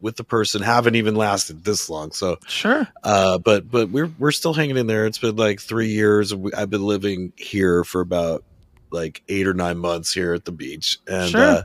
[0.00, 2.12] with the person haven't even lasted this long.
[2.12, 2.86] So Sure.
[3.04, 5.06] uh but but we're we're still hanging in there.
[5.06, 6.32] It's been like 3 years.
[6.56, 8.44] I've been living here for about
[8.90, 10.98] like 8 or 9 months here at the beach.
[11.06, 11.40] And Sure.
[11.42, 11.62] uh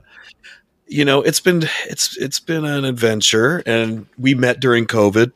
[0.87, 5.31] you know, it's been it's it's been an adventure and we met during COVID.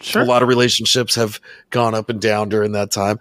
[0.00, 0.22] Sure.
[0.22, 1.38] A lot of relationships have
[1.68, 3.18] gone up and down during that time.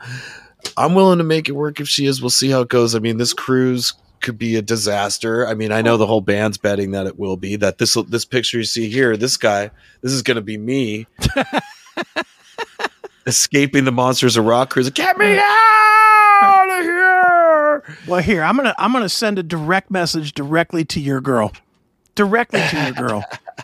[0.78, 2.22] I'm willing to make it work if she is.
[2.22, 2.96] We'll see how it goes.
[2.96, 5.48] I mean, this cruise could be a disaster.
[5.48, 7.56] I mean, I know the whole band's betting that it will be.
[7.56, 11.08] That this this picture you see here, this guy, this is going to be me
[13.28, 14.90] escaping the monsters of rock cruise.
[14.90, 17.84] Get me out of here!
[18.08, 21.52] Well, here, I'm going to I'm to send a direct message directly to your girl.
[22.16, 23.24] Directly to your girl.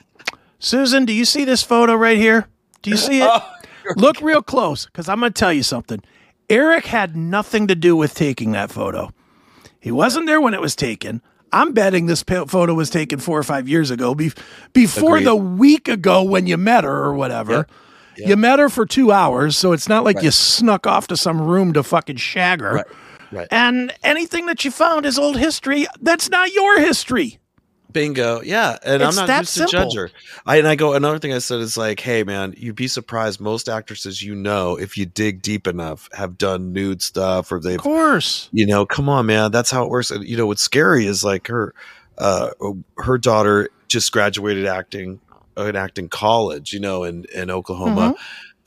[0.60, 2.48] Susan, do you see this photo right here?
[2.82, 3.30] Do you see it?
[3.30, 3.52] Oh,
[3.98, 6.02] Look real close cuz I'm going to tell you something.
[6.50, 9.12] Erik had nothing to do with taking that photo.
[9.86, 11.22] He wasn't there when it was taken.
[11.52, 14.32] I'm betting this photo was taken 4 or 5 years ago be-
[14.74, 15.28] before Agreed.
[15.28, 17.68] the week ago when you met her or whatever.
[18.18, 18.30] Yep.
[18.30, 20.26] You met her for 2 hours, so it's not like Right.
[20.26, 22.74] you snuck off to some room to fucking shag her.
[22.74, 22.86] Right.
[23.32, 23.48] Right.
[23.52, 25.86] And anything that you found is old history.
[26.02, 27.38] That's not your history.
[27.96, 28.42] Bingo.
[28.44, 28.78] Yeah.
[28.84, 29.90] And It's I'm not used to simple.
[29.90, 30.12] judge her.
[30.46, 33.40] I, and I go, another thing I said is like, hey, man, you'd be surprised.
[33.42, 37.76] Most actresses you know, if you dig deep enough, have done nude stuff or they've
[37.80, 38.50] Of course.
[38.52, 41.24] you know come on man that's how it works and you know what's scary is
[41.24, 41.74] like her
[42.20, 42.50] uh
[42.98, 45.20] her daughter just graduated acting
[45.58, 48.14] in acting college you know in in oklahoma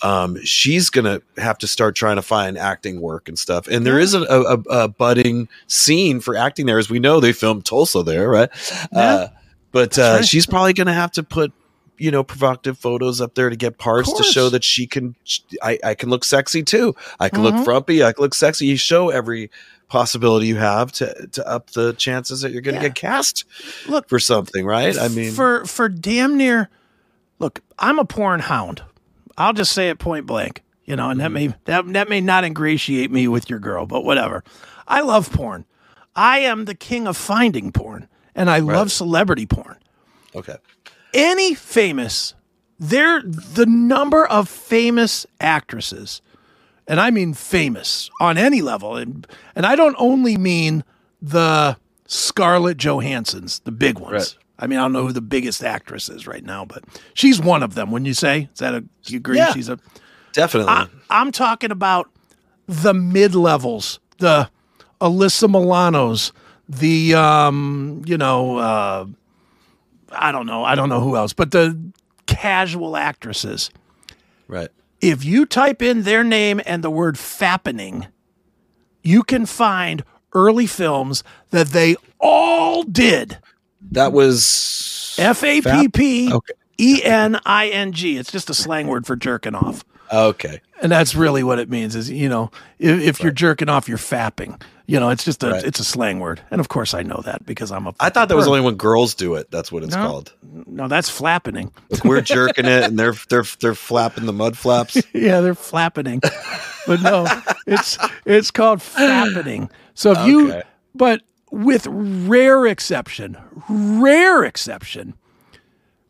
[0.03, 3.67] um she's gonna have to start trying to find acting work and stuff.
[3.69, 6.79] And there is a, a, a budding scene for acting there.
[6.79, 8.49] As we know they filmed tulsa there right?
[8.93, 9.29] Uh
[9.73, 10.25] but uh right.
[10.25, 11.53] she's probably gonna have to put
[11.99, 15.17] you know provocative photos up there to get parts to show that she can
[15.63, 16.95] I, I can look sexy too.
[17.19, 17.43] I can Mhm.
[17.57, 18.05] look frumpy.
[18.05, 18.67] I can look sexy.
[18.67, 19.51] You show every
[19.89, 22.89] possibility you have to to up the chances that you're going to Yeah.
[22.89, 23.45] get cast
[23.89, 24.97] Look, for something right?
[24.97, 26.69] I mean for for damn near
[27.41, 28.83] look, I'm a porn hound.
[29.39, 30.63] I'll just say it point blank.
[30.85, 31.51] You know, and that mm-hmm.
[31.51, 34.43] may that that may not ingratiate me with your girl, but whatever.
[34.87, 35.65] I love porn.
[36.17, 39.79] I am the king of finding porn, and I love celebrity porn.
[40.35, 40.57] okay
[41.15, 42.35] any famous
[42.79, 46.21] there the number of famous actresses
[46.87, 50.85] and i mean famous on any level and and i don't only mean
[51.21, 54.45] the scarlett johanssons the big ones Right.
[54.59, 56.83] I mean i don't know who the biggest actress is right now but
[57.15, 59.53] she's one of them when you say is that a do you agree Yeah.
[59.53, 59.79] she's a
[60.33, 62.11] definitely I, i'm talking about
[62.67, 64.49] the mid levels the
[65.01, 66.33] alyssa milanos
[66.69, 69.07] the um you know uh
[70.11, 70.65] I don't know.
[70.65, 71.79] I don't know who else, but the
[72.25, 73.71] casual actresses.
[74.49, 74.71] right
[75.03, 78.09] If you type in their name and the word fappening,
[79.03, 83.37] you can find early films that they all did.
[83.93, 88.17] That was F A P P okay E N I N G.
[88.19, 89.85] It's just a slang word for jerking off.
[90.13, 93.89] okay And that's really what it means is, you know, if, if you're jerking off,
[93.89, 94.61] you're fapping.
[94.87, 95.65] You know, it's just a Right.
[95.65, 96.41] it's a slang word.
[96.51, 98.77] And of course I know that because I'm a i thought that was only when
[98.77, 100.07] girls do it that's what it's No.
[100.07, 100.33] called
[100.67, 101.73] No, that's flappening.
[101.91, 106.21] like we're jerking it and they're they're they're flapping the mud flaps yeah, they're flappening.
[106.87, 107.27] but no,
[107.67, 109.71] it's it's called fappening.
[109.95, 110.63] So if you
[110.95, 113.37] but with rare exception,
[113.69, 115.15] rare exception,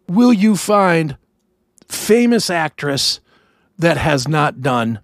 [0.09, 1.16] will you find
[1.88, 3.20] famous actress
[3.79, 5.01] that has not done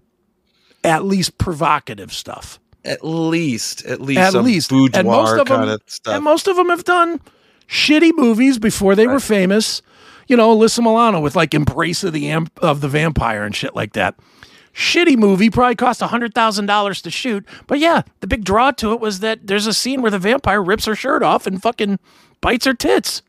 [0.83, 2.59] at least provocative stuff.
[2.85, 4.69] At least, at least, At least.
[4.69, 6.15] boudoir And most of them- kind of stuff.
[6.15, 7.21] And most of them have done
[7.67, 9.81] shitty movies before they were famous.
[10.29, 13.75] You know, Alyssa Milano with like Embrace of the Amp- of the Vampire and shit
[13.75, 14.15] like that.
[14.75, 17.47] Shitty movie, probably cost hundred thousand dollars to shoot.
[17.67, 20.63] But yeah, the big draw to it was that there's a scene where the vampire
[20.63, 21.99] rips her shirt off and fucking
[22.41, 23.23] bites her tits.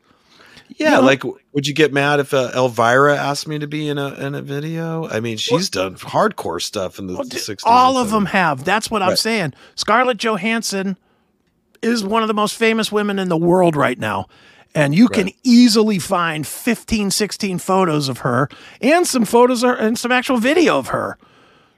[0.70, 1.00] yeah, you know?
[1.02, 4.34] like, would you get mad if uh, Elvira asked me to be in a in
[4.34, 5.08] a video?
[5.08, 7.70] I mean, she's done hardcore stuff in the Well, d- sixties.
[7.70, 8.64] All of them have.
[8.64, 9.54] That's what I'm saying.
[9.76, 10.98] Scarlett Johansson
[11.80, 14.26] is one of the most famous women in the world right now.
[14.74, 18.48] And you can easily find 15, 16 photos of her
[18.82, 21.16] and some photos or, and some actual video of her.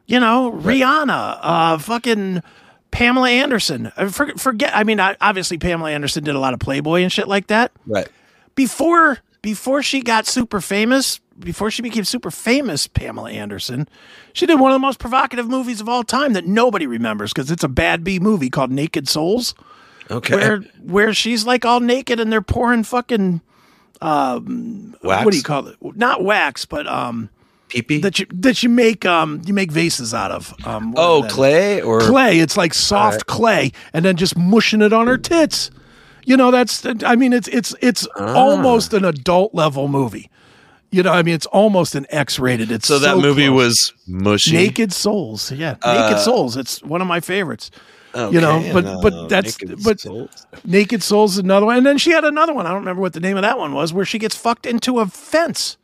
[0.08, 2.42] You know, Rihanna, uh, fucking
[2.90, 3.92] Pamela Anderson.
[3.96, 7.12] Uh, for- Forget, I mean, I, obviously Pamela Anderson did a lot of Playboy and
[7.12, 8.08] shit like that right.
[8.54, 13.86] before before she got super famous, before she became super famous, Pamela Anderson,
[14.32, 17.50] she did one of the most provocative movies of all time that nobody remembers because
[17.50, 19.54] it's a bad B movie called Naked Souls,
[20.10, 20.34] Okay.
[20.34, 23.42] where where she's like all naked and they're pouring fucking
[24.00, 24.44] Wax?
[25.02, 25.76] what do you call it?
[25.82, 27.28] Not wax, but um
[27.68, 27.98] Pee-pee?
[28.00, 30.54] that you that you make um you make vases out of.
[30.66, 32.38] Um oh, clay or clay.
[32.40, 33.26] It's like soft Alright.
[33.26, 35.70] clay, and then just mushing it on her tits.
[36.24, 36.84] You know, that's.
[37.04, 38.34] I mean, it's it's it's Ah.
[38.34, 40.30] almost an adult level movie.
[40.90, 42.70] You know, I mean, it's almost an X rated.
[42.70, 43.56] It's So that movie close.
[43.56, 44.52] was mushy.
[44.56, 45.52] Naked Souls.
[45.52, 46.56] Yeah, Naked Souls.
[46.56, 47.70] It's one of my favorites.
[48.14, 50.46] Okay, you know, but- and, but uh, that's- Naked but- Souls.
[50.64, 52.64] Naked Souls is another one, and then she had another one.
[52.66, 54.98] I don't remember what the name of that one was, where she gets fucked into
[54.98, 55.76] a fence.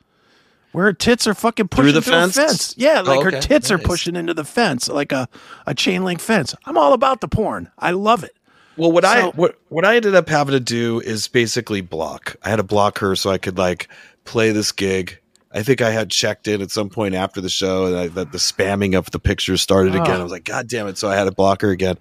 [0.75, 2.35] Where her tits are fucking Through pushing the through fence?
[2.35, 2.75] fence.
[2.77, 3.39] Yeah, like Oh, her okay.
[3.39, 5.29] tits are pushing into the fence, like a,
[5.67, 6.53] a chain link fence.
[6.67, 7.71] I'm all about the porn.
[7.79, 8.35] I love it.
[8.77, 12.35] Well, what I what what I ended up having to do is basically block.
[12.43, 13.87] I had to block her so I could like
[14.25, 15.21] play this gig.
[15.53, 18.33] I think I had checked in at some point after the show, and I, that
[18.33, 20.03] the spamming of the pictures started ah.
[20.03, 20.17] again.
[20.17, 20.21] Oh.
[20.21, 20.99] I was like, God damn it!
[20.99, 21.99] So I had to block her again.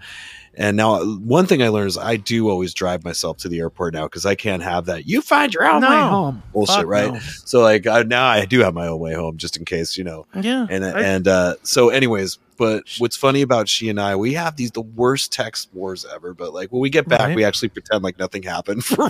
[0.56, 3.94] And now, one thing I learned is I do always drive myself to the airport
[3.96, 5.08] now because I can't have that.
[5.08, 7.13] You find your own way home bullshit, Fuck right?
[7.13, 7.20] no.
[7.46, 10.04] So like I, now I do have my own way home just in case, you
[10.04, 10.68] know Yeah.
[10.70, 14.56] and I- and uh so anyways but what's funny about she and i we have
[14.58, 17.36] these the worst text wars ever but like when we get back Right.
[17.36, 19.10] we actually pretend like nothing happened for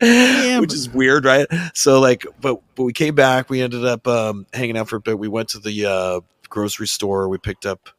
[0.00, 4.06] Yeah, which is weird right so like but but we came back we ended up
[4.08, 7.66] um hanging out for a bit we went to the uh grocery store we picked
[7.66, 7.90] up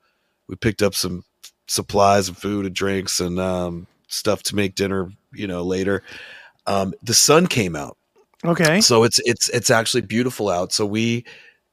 [0.47, 1.23] we picked up some
[1.69, 6.01] supplies and food and drinks and um stuff to make dinner you know later
[6.65, 7.95] um the sun came out
[8.43, 8.81] okay.
[8.81, 10.73] so it's it's it's actually beautiful out.
[10.73, 11.25] So we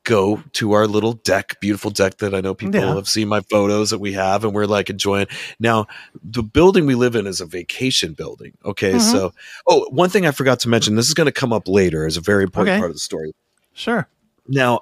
[0.04, 2.94] go to our little deck, beautiful deck that I know people Yeah.
[2.94, 5.26] have seen my photos that we have, and we're like enjoying.
[5.58, 5.86] Now,
[6.22, 8.52] the building we live in is a vacation building.
[8.64, 9.00] Okay, Mhm.
[9.00, 9.32] so
[9.66, 10.94] oh, one thing I forgot to mention.
[10.94, 12.78] This is going to come up later as a very important Okay.
[12.78, 13.32] part of the story.
[13.74, 14.06] Sure.
[14.46, 14.80] Now,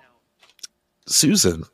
[1.07, 1.65] Susan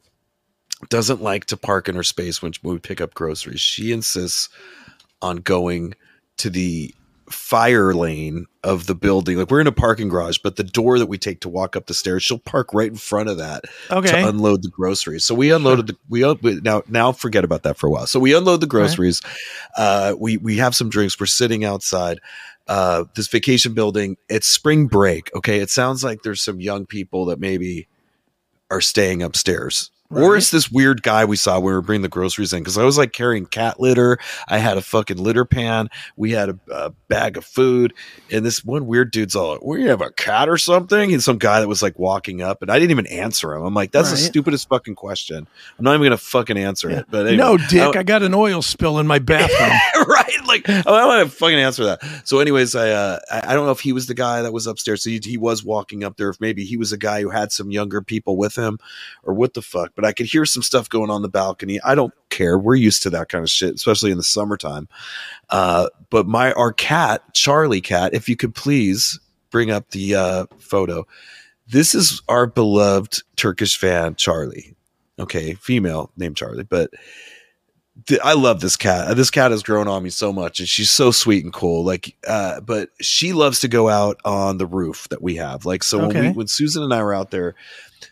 [0.88, 3.60] doesn't like to park in her space when we pick up groceries.
[3.60, 4.48] She insists
[5.20, 5.94] on going
[6.38, 6.94] to the
[7.28, 9.36] fire lane of the building.
[9.36, 11.86] Like we're in a parking garage, but the door that we take to walk up
[11.86, 14.10] the stairs, she'll park right in front of that Okay.
[14.10, 15.24] to unload the groceries.
[15.24, 16.22] So we unloaded the we
[16.62, 18.06] now now forget about that for a while.
[18.06, 19.22] So we unload the groceries.
[19.76, 21.20] Uh, we we have some drinks.
[21.20, 22.20] We're sitting outside.
[22.66, 24.16] Uh, this vacation building.
[24.28, 25.30] It's spring break.
[25.34, 27.88] Okay, it sounds like there's some young people that maybe
[28.70, 29.90] are staying upstairs.
[30.10, 30.38] Or Right.
[30.38, 32.82] it's this weird guy we saw when we were bringing the groceries in because I
[32.84, 34.18] was like carrying cat litter.
[34.48, 35.88] I had a fucking litter pan.
[36.16, 37.94] We had a, a bag of food,
[38.30, 41.60] and this one weird dude's all, "We have a cat or something." And some guy
[41.60, 43.62] that was like walking up, and I didn't even answer him.
[43.62, 45.46] I'm like, "That's the stupidest fucking question."
[45.78, 47.06] I'm not even gonna fucking answer it.
[47.08, 49.70] But anyway, no, Dick, I- I got an oil spill in my bathroom.
[50.08, 50.26] right?
[50.46, 52.02] Like, I don't want to fucking answer that.
[52.24, 54.66] So, anyways, I, uh, I I don't know if he was the guy that was
[54.66, 55.04] upstairs.
[55.04, 56.30] So he, he was walking up there.
[56.30, 58.78] If maybe he was a guy who had some younger people with him,
[59.22, 59.92] or what the fuck.
[60.00, 61.78] But I could hear some stuff going on the balcony.
[61.84, 62.58] I don't care.
[62.58, 64.88] We're used to that kind of shit, especially in the summertime.
[65.50, 70.46] Uh, but my our cat, Charlie Cat, if you could please bring up the uh,
[70.58, 71.06] photo.
[71.66, 74.74] This is our beloved Turkish Van, Charlie.
[75.18, 76.90] Okay, female named Charlie, but
[78.24, 79.14] I love this cat.
[79.16, 81.84] This cat has grown on me so much, and she's so sweet and cool.
[81.84, 85.66] Like, uh, but she loves to go out on the roof that we have.
[85.66, 87.54] Like, so when, we, when Susan and I were out there,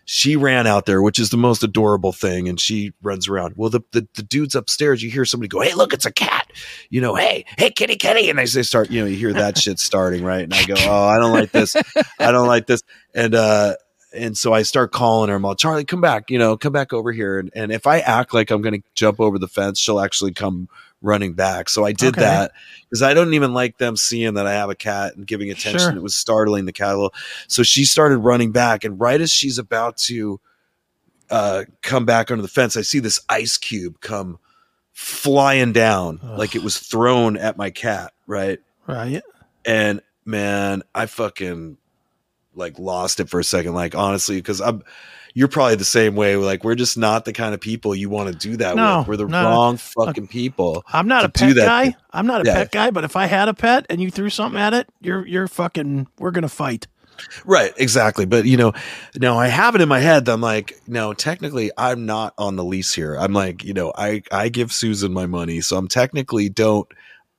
[0.04, 3.54] she ran out there, which is the most adorable thing, and she runs around.
[3.56, 6.50] Well, the, the the dudes upstairs, you hear somebody go, "Hey, look, it's a cat!"
[6.90, 9.78] You know, "Hey, hey, kitty, kitty," and they, start, you know, you hear that shit
[9.78, 10.42] starting, right?
[10.42, 11.76] And I go, "Oh, I don't like this.
[12.18, 12.82] I don't like this,"
[13.14, 13.74] and uh,
[14.14, 15.36] and so I start calling her.
[15.36, 17.38] I'm Charlie, come back, you know, come back over here.
[17.38, 20.32] And, and if I act like I'm going to jump over the fence, she'll actually
[20.32, 20.68] come
[21.00, 21.68] running back.
[21.68, 22.22] So I did Okay.
[22.22, 25.50] that because I don't even like them seeing that I have a cat and giving
[25.50, 25.78] attention.
[25.90, 25.96] Sure.
[25.96, 27.14] It was startling the cat a little.
[27.46, 28.84] So she started running back.
[28.84, 30.40] And right as she's about to
[31.30, 34.38] uh, come back under the fence, I see this ice cube come
[34.92, 36.38] flying down Ugh.
[36.38, 38.58] like it was thrown at my cat, right?
[38.86, 39.22] Right.
[39.64, 41.76] And man, I fucking
[42.54, 43.74] like lost it for a second.
[43.74, 44.82] Like honestly, because I'm
[45.34, 46.36] you're probably the same way.
[46.36, 49.08] Like we're just not the kind of people you want to do that No, with.
[49.08, 49.42] We're the no.
[49.44, 50.84] wrong fucking people.
[50.92, 51.84] I'm not a pet guy.
[51.86, 51.96] thing.
[52.12, 52.54] I'm not a Yeah.
[52.54, 55.26] pet guy, but if I had a pet and you threw something at it, you're
[55.26, 56.86] you're fucking we're gonna fight.
[57.44, 58.26] Right, exactly.
[58.26, 58.72] But you know,
[59.16, 62.54] now I have it in my head that I'm like, no, technically I'm not on
[62.54, 63.16] the lease here.
[63.16, 66.86] I'm like, you know, I I give Susan my money, so I'm technically don't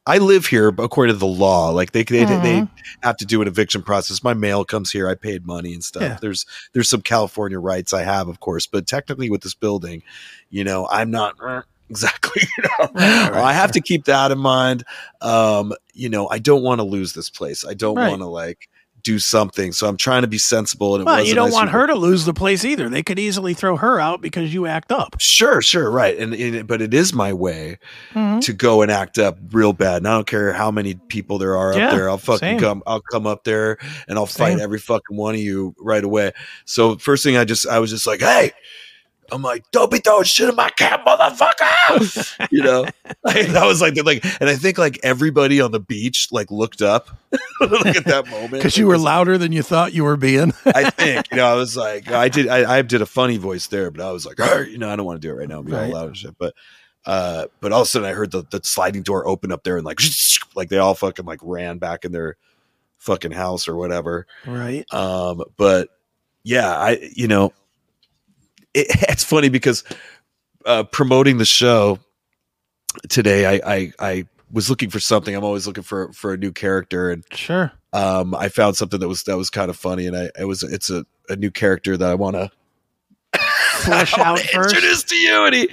[0.06, 1.70] I live here according to the law.
[1.70, 2.70] Like they they, they Mhm.
[3.04, 4.24] have to do an eviction process.
[4.24, 5.08] My mail comes here.
[5.08, 6.02] I paid money and stuff.
[6.04, 6.18] Yeah.
[6.22, 10.02] There's there's some California rights I have, of course, but technically with this building,
[10.50, 12.42] you know, I'm not uh, exactly.
[12.58, 14.84] You know, Right, right, I have to keep that in mind.
[15.22, 17.64] Um, you know, I don't want to lose this place.
[17.66, 18.68] I don't want to like
[19.04, 19.72] do something.
[19.72, 20.96] So I'm trying to be sensible.
[20.96, 22.90] And it Well, you don't nice want her to lose the place either.
[22.90, 25.16] They could easily throw her out because you act up.
[25.20, 26.18] Sure, sure, right.
[26.18, 27.78] And, and but it is my way
[28.14, 28.42] Mhm.
[28.42, 29.98] to go and act up real bad.
[29.98, 32.10] And I don't care how many people there are Yeah, up there.
[32.10, 32.60] I'll fucking same.
[32.60, 32.84] come.
[32.88, 33.78] I'll come up there
[34.08, 36.32] and I'll fight every fucking one of you right away.
[36.66, 38.52] So first thing I just I was just like, hey.
[39.32, 42.48] I'm like, don't be throwing shit in my cat, motherfucker.
[42.52, 42.82] you know,
[43.24, 46.82] like, that was like, like, and I think like everybody on the beach like looked
[46.82, 47.10] up,
[47.62, 50.54] like at that moment, Because you were louder than you thought you were being.
[50.66, 53.68] I think you know I was like I did I, I did a funny voice
[53.68, 55.50] there, but I was like, "Arr," you know, I don't want to do it right
[55.50, 55.86] now, be Right.
[55.86, 56.36] all loud and shit.
[56.38, 56.54] But
[57.06, 59.78] uh, but all of a sudden I heard the, the sliding door open up there
[59.78, 60.00] and like
[60.56, 62.36] like they all fucking like ran back in their
[62.98, 64.28] fucking house or whatever.
[64.46, 64.86] right.
[64.94, 65.90] Um, but
[66.44, 67.54] yeah, I you know
[68.82, 69.84] it, it's funny because
[70.66, 72.00] uh, promoting the show
[73.10, 75.36] today, I, I I was looking for something.
[75.36, 77.72] I'm always looking for for a new character and Sure.
[77.94, 80.64] um, I found something that was that was kind of funny, and I it was
[80.64, 82.52] it's a, a new character that I want to
[83.80, 84.76] Flesh out first.
[84.76, 85.70] introduce to you, and he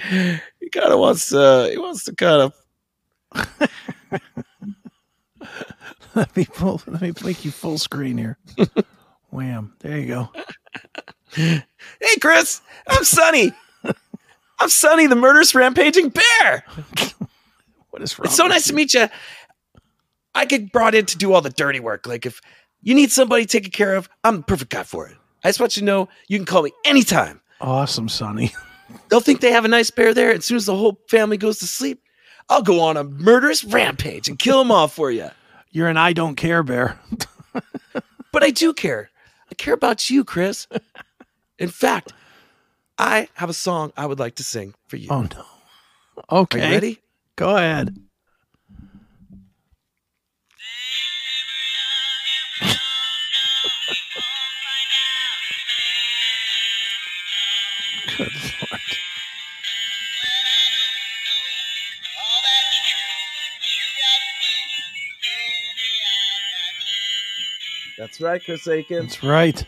[0.61, 2.53] he kind of wants to he wants to kind of
[6.15, 8.37] Let me pull, let me make you full screen here.
[9.29, 9.73] Wham.
[9.79, 10.29] There you go.
[12.01, 13.51] Hey Chris, I'm Sonny,
[14.59, 16.63] I'm Sonny, the murderous rampaging bear.
[17.89, 18.25] What is wrong?
[18.25, 19.07] It's so nice to meet you.
[20.35, 22.05] I get brought in to do all the dirty work.
[22.05, 22.41] Like if
[22.81, 25.17] you need somebody taken care of, I'm the perfect guy for it.
[25.43, 27.41] I just want you to know you can call me anytime.
[27.59, 28.53] Awesome, Sonny.
[29.09, 30.31] They'll think they have a nice bear there.
[30.31, 32.01] As soon as the whole family goes to sleep,
[32.49, 35.29] I'll go on a murderous rampage and kill them all for you.
[35.71, 36.99] You're an I don't care bear.
[38.31, 39.09] But I do care.
[39.51, 40.67] I care about you, Chris.
[41.59, 42.13] In fact,
[42.97, 45.09] I have a song I would like to sing for you.
[45.09, 45.45] Oh no.
[46.27, 46.67] Are Okay.
[46.67, 46.99] you ready?
[47.35, 47.95] Go ahead.
[58.17, 58.81] Good lord.
[67.97, 69.01] That's right, Chris Akin.
[69.03, 69.65] That's right.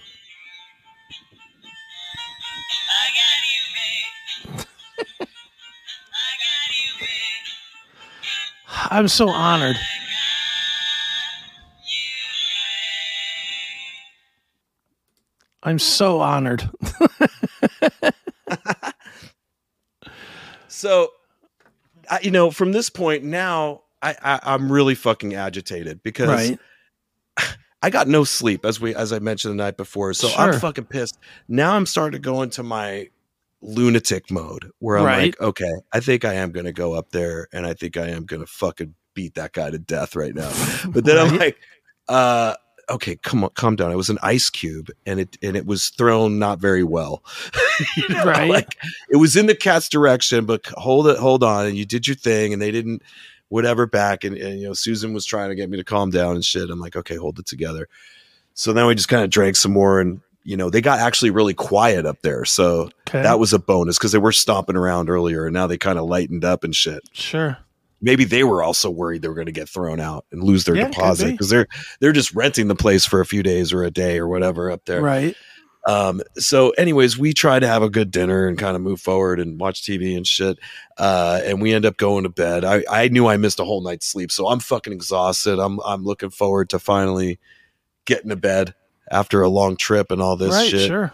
[8.99, 9.77] I'm so honored.
[15.63, 16.69] I'm so honored.
[20.71, 21.09] So,
[22.09, 26.59] I, you know, from this point now, I, I I'm really fucking agitated because Right.
[27.81, 30.13] I got no sleep as we as I mentioned the night before.
[30.13, 30.53] So Sure.
[30.53, 31.17] I'm fucking pissed.
[31.49, 33.09] Now I'm starting to go into my
[33.61, 35.21] lunatic mode where I'm Right.
[35.25, 38.25] like, okay, I think I am gonna go up there and I think I am
[38.25, 40.49] gonna fucking beat that guy to death right now.
[40.91, 41.57] But then I'm like,
[42.07, 42.55] uh,
[42.89, 43.91] okay, come on, calm down.
[43.91, 47.23] It was an ice cube and it and it was thrown not very well.
[47.95, 48.49] You know, Right.
[48.49, 48.75] Like
[49.09, 52.15] it was in the cat's direction, but hold it, hold on, and you did your
[52.17, 53.01] thing, and they didn't
[53.47, 56.35] whatever back, and, and you know Susan was trying to get me to calm down
[56.35, 56.69] and shit.
[56.69, 57.87] I'm like, okay, hold it together.
[58.53, 61.29] So then we just kind of drank some more, and you know they got actually
[61.31, 63.21] really quiet up there, so Okay.
[63.23, 66.05] that was a bonus because they were stomping around earlier, and now they kind of
[66.09, 67.01] lightened up and shit.
[67.13, 67.57] sure.
[68.01, 70.75] Maybe they were also worried they were going to get thrown out and lose their
[70.75, 71.31] Yeah, deposit be.
[71.31, 71.67] because they're
[71.99, 74.85] they're just renting the place for a few days or a day or whatever up
[74.85, 75.01] there.
[75.01, 75.35] Right.
[75.87, 79.39] Um, so anyways, we try to have a good dinner and kind of move forward
[79.39, 80.59] and watch TV and shit.
[80.97, 82.63] Uh, and we end up going to bed.
[82.65, 85.59] I, I knew I missed a whole night's sleep, so I'm fucking exhausted.
[85.59, 87.39] I'm I'm looking forward to finally
[88.05, 88.73] getting to bed
[89.09, 90.69] after a long trip and all this right.
[90.69, 90.87] shit.
[90.87, 91.11] Sure.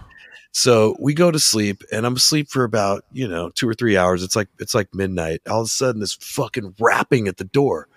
[0.51, 3.97] So we go to sleep, and I'm asleep for about you know two or three
[3.97, 4.23] hours.
[4.23, 5.41] It's like it's like midnight.
[5.49, 7.89] All of a sudden, this fucking rapping at the door,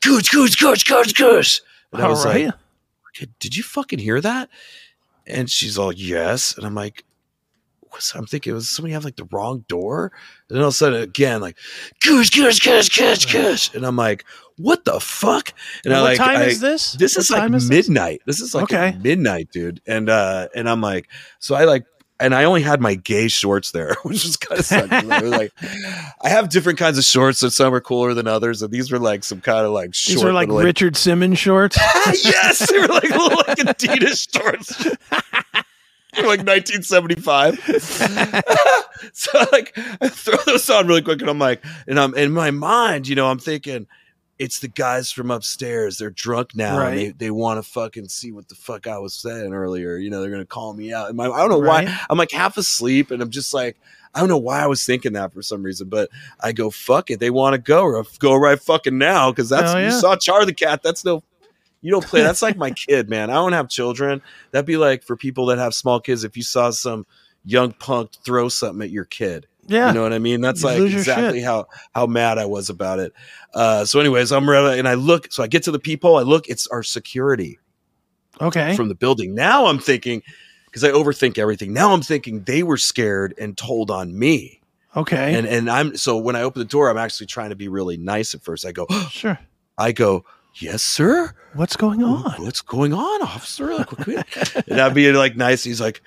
[0.00, 1.62] gooch, gooch, gooch, gooch, gooch.
[1.92, 2.46] And I was right.
[2.46, 2.54] like,
[3.38, 4.48] did you fucking hear that?
[5.26, 6.56] And she's all, yes.
[6.56, 7.04] And I'm like,
[7.92, 10.12] what's I'm thinking was somebody have like the wrong door,
[10.48, 11.56] and then all of a sudden again like
[12.02, 14.24] goosh goosh goosh goosh goosh, and I'm like,
[14.56, 15.52] what the fuck?
[15.84, 16.92] And I what like time I, is this?
[16.92, 18.22] this What is like is midnight.
[18.26, 18.40] This?
[18.40, 18.96] is like Okay.
[19.02, 19.80] midnight, dude.
[19.86, 21.84] And uh and I'm like, so I like
[22.20, 25.22] and I only had my gay shorts there, which was kind of.
[25.24, 25.52] Like
[26.22, 28.98] I have different kinds of shorts, and some are cooler than others, and these were
[28.98, 31.78] like some kind of like short These are like little, Richard Simmons shorts.
[32.24, 34.96] yes, they were like little like Adidas shorts.
[36.16, 37.60] Like 1975.
[39.12, 42.50] so like I throw those on really quick, and I'm like, and I'm in my
[42.50, 43.86] mind, you know, I'm thinking
[44.38, 45.98] it's the guys from upstairs.
[45.98, 46.78] They're drunk now.
[46.78, 46.88] Right.
[46.90, 49.96] And they they want to fucking see what the fuck I was saying earlier.
[49.96, 51.08] You know, they're gonna call me out.
[51.08, 51.86] And my, I don't know Right.
[51.88, 52.00] why.
[52.08, 53.76] I'm like half asleep, and I'm just like.
[54.12, 57.12] I don't know why I was thinking that for some reason, but I go, fuck
[57.12, 57.20] it.
[57.20, 59.30] They want to go, or go right fucking now.
[59.32, 60.82] Cause that's, Oh, you saw Char the cat.
[60.82, 61.22] That's no,
[61.82, 62.22] you don't play.
[62.22, 63.30] That's like my kid, man.
[63.30, 64.22] I don't have children.
[64.50, 66.24] That'd be like for people that have small kids.
[66.24, 67.06] If you saw some
[67.44, 69.88] young punk throw something at your kid, Yeah.
[69.88, 70.40] you know what I mean?
[70.42, 71.44] That's You like exactly shit.
[71.46, 73.12] how how mad I was about it.
[73.54, 75.32] Uh, so, anyways, I'm ready, and I look.
[75.32, 76.18] So I get to the peephole.
[76.18, 76.48] I look.
[76.48, 77.58] It's our security
[78.40, 78.76] okay.
[78.76, 79.34] from the building.
[79.34, 80.22] Now I'm thinking
[80.66, 81.72] because I overthink everything.
[81.72, 84.60] Now I'm thinking they were scared and told on me.
[84.96, 85.34] okay.
[85.34, 87.96] And and I'm so when I open the door, I'm actually trying to be really
[87.96, 88.64] nice at first.
[88.66, 89.38] I go, sure.
[89.78, 90.24] I go,
[90.60, 91.32] yes, sir.
[91.54, 92.42] What's going on?
[92.42, 93.74] What's going on, officer?
[93.74, 95.64] Like, what can we-" and I'd be like nice.
[95.64, 96.02] He's like,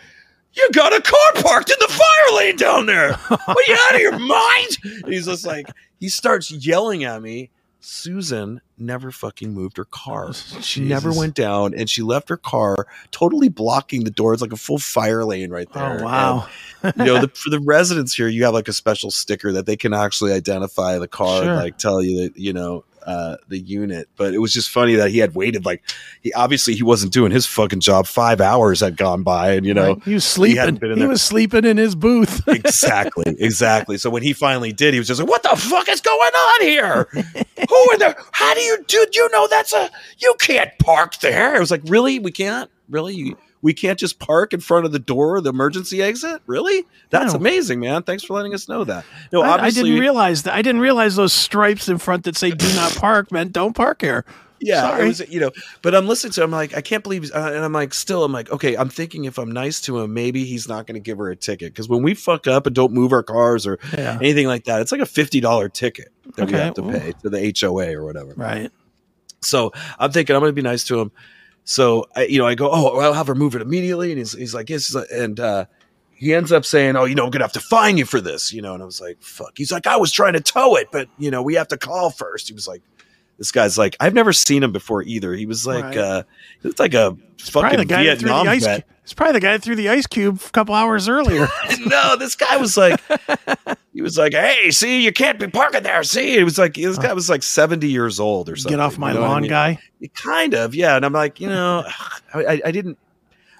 [0.53, 3.13] you got a car parked in the fire lane down there.
[3.13, 4.77] What are you out of your mind?
[5.03, 5.67] And he's just like,
[5.99, 7.49] he starts yelling at me.
[7.85, 10.33] Susan never fucking moved her car.
[10.33, 14.31] She never went down and she left her car totally blocking the door.
[14.31, 15.99] It's like a full fire lane right oh, there.
[15.99, 16.47] Oh wow.
[16.81, 19.65] And, you know, the, for the residents here, you have like a special sticker that
[19.65, 21.51] they can actually identify the car Sure.
[21.51, 24.09] and like tell you that, you know, uh, the unit.
[24.15, 25.81] But it was just funny that he had waited like
[26.21, 28.07] he obviously he wasn't doing his fucking job.
[28.07, 30.03] Five hours had gone by, and you know Right.
[30.03, 30.79] he was sleeping.
[30.81, 32.41] in He, was sleeping in his booth.
[32.47, 33.97] exactly, exactly.
[33.97, 36.61] So when he finally did, he was just like, "What the fuck is going on
[36.61, 37.07] here?
[37.13, 38.15] Who in there?
[38.31, 39.05] How do you do?
[39.13, 39.89] You know that's a
[40.19, 42.19] you can't park there." I was like, "Really?
[42.19, 42.69] We can't?
[42.89, 43.15] Really?
[43.15, 46.43] You, we can't just park in front of the door, of the emergency exit?
[46.45, 46.85] Really?
[47.09, 47.39] That's No.
[47.39, 48.03] amazing, man.
[48.03, 50.53] Thanks for letting us know that." No, I, I didn't realize that.
[50.53, 54.01] I didn't realize those stripes in front that say "Do not park" meant don't park
[54.01, 54.23] here.
[54.65, 55.03] Yeah, Sorry.
[55.03, 55.51] it was you know,
[55.81, 56.41] but I'm listening to.
[56.41, 58.87] Him, I'm like, I can't believe, uh, and I'm like, still, I'm like, okay, I'm
[58.87, 61.73] thinking if I'm nice to him, maybe he's not going to give her a ticket
[61.73, 64.17] because when we fuck up and don't move our cars or Yeah.
[64.21, 66.91] anything like that, it's like a fifty dollar ticket that we have to ooh.
[66.91, 68.33] pay to the HOA or whatever.
[68.37, 68.71] Right.
[69.41, 71.11] So I'm thinking I'm going to be nice to him.
[71.65, 74.33] So I, you know, I go, oh, I'll have her move it immediately, and he's
[74.33, 75.65] he's like, yes, and uh,
[76.13, 78.51] he ends up saying, oh, you know, I'm gonna have to fine you for this,
[78.51, 79.53] you know, and I was like, fuck.
[79.55, 82.09] He's like, I was trying to tow it, but you know, we have to call
[82.09, 82.47] first.
[82.47, 82.81] He was like.
[83.37, 85.33] This guy's like I've never seen him before either.
[85.33, 85.97] He was like Right.
[85.97, 86.23] uh
[86.61, 87.17] he was like a
[87.51, 88.63] Probably fucking the guy Vietnam the ice.
[88.63, 88.87] vet.
[88.87, 91.47] cu- It's probably the guy that threw the ice cube a couple hours earlier.
[91.85, 93.01] no, this guy was like,
[93.93, 96.97] he was like, "Hey, see, you can't be parking there." See, it was like this
[96.97, 98.77] guy was like seventy years old or something.
[98.77, 99.49] Get off my you know what I lawn, mean?
[99.49, 99.79] guy.
[100.15, 100.95] Kind of, yeah.
[100.95, 101.83] And I'm like, you know,
[102.33, 102.97] I, I, I didn't,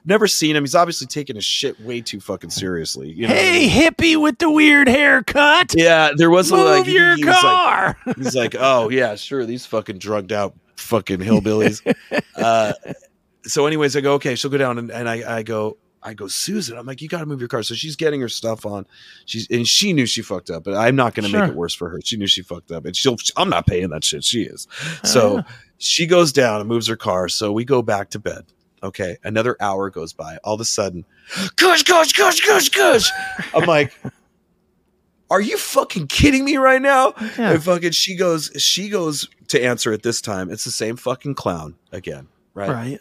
[0.06, 0.64] never seen him.
[0.64, 3.10] He's obviously taking his shit way too fucking seriously.
[3.12, 5.74] You know Hey, hippie with the weird haircut.
[5.76, 7.98] yeah, there was a Move like, he- your he was like, car.
[8.18, 11.82] he's like, oh yeah, sure, these fucking drugged out fucking hillbillies.
[12.36, 12.74] uh,
[13.46, 16.28] so, anyways, I go, okay, she'll go down, and, and I, I go, I go,
[16.28, 16.78] Susan.
[16.78, 17.62] I'm like, you got to move your car.
[17.64, 18.86] So she's getting her stuff on.
[19.26, 21.42] She's and she knew she fucked up, but I'm not going to Sure.
[21.42, 22.00] make it worse for her.
[22.04, 23.16] She knew she fucked up, and she'll.
[23.38, 24.24] I'm not paying that shit.
[24.24, 24.68] She is.
[25.04, 25.44] So yeah.
[25.78, 27.28] she goes down and moves her car.
[27.30, 28.46] So we go back to bed.
[28.84, 30.38] Okay, another hour goes by.
[30.44, 31.06] All of a sudden,
[31.56, 33.10] gush, gush, gush, gush, gush.
[33.54, 33.94] I'm like,
[35.30, 37.14] are you fucking kidding me right now?
[37.38, 37.52] Yeah.
[37.52, 40.52] And fucking she goes, she goes to answer it this time.
[40.52, 42.70] It's the same fucking clown again, right?
[42.70, 43.00] Right.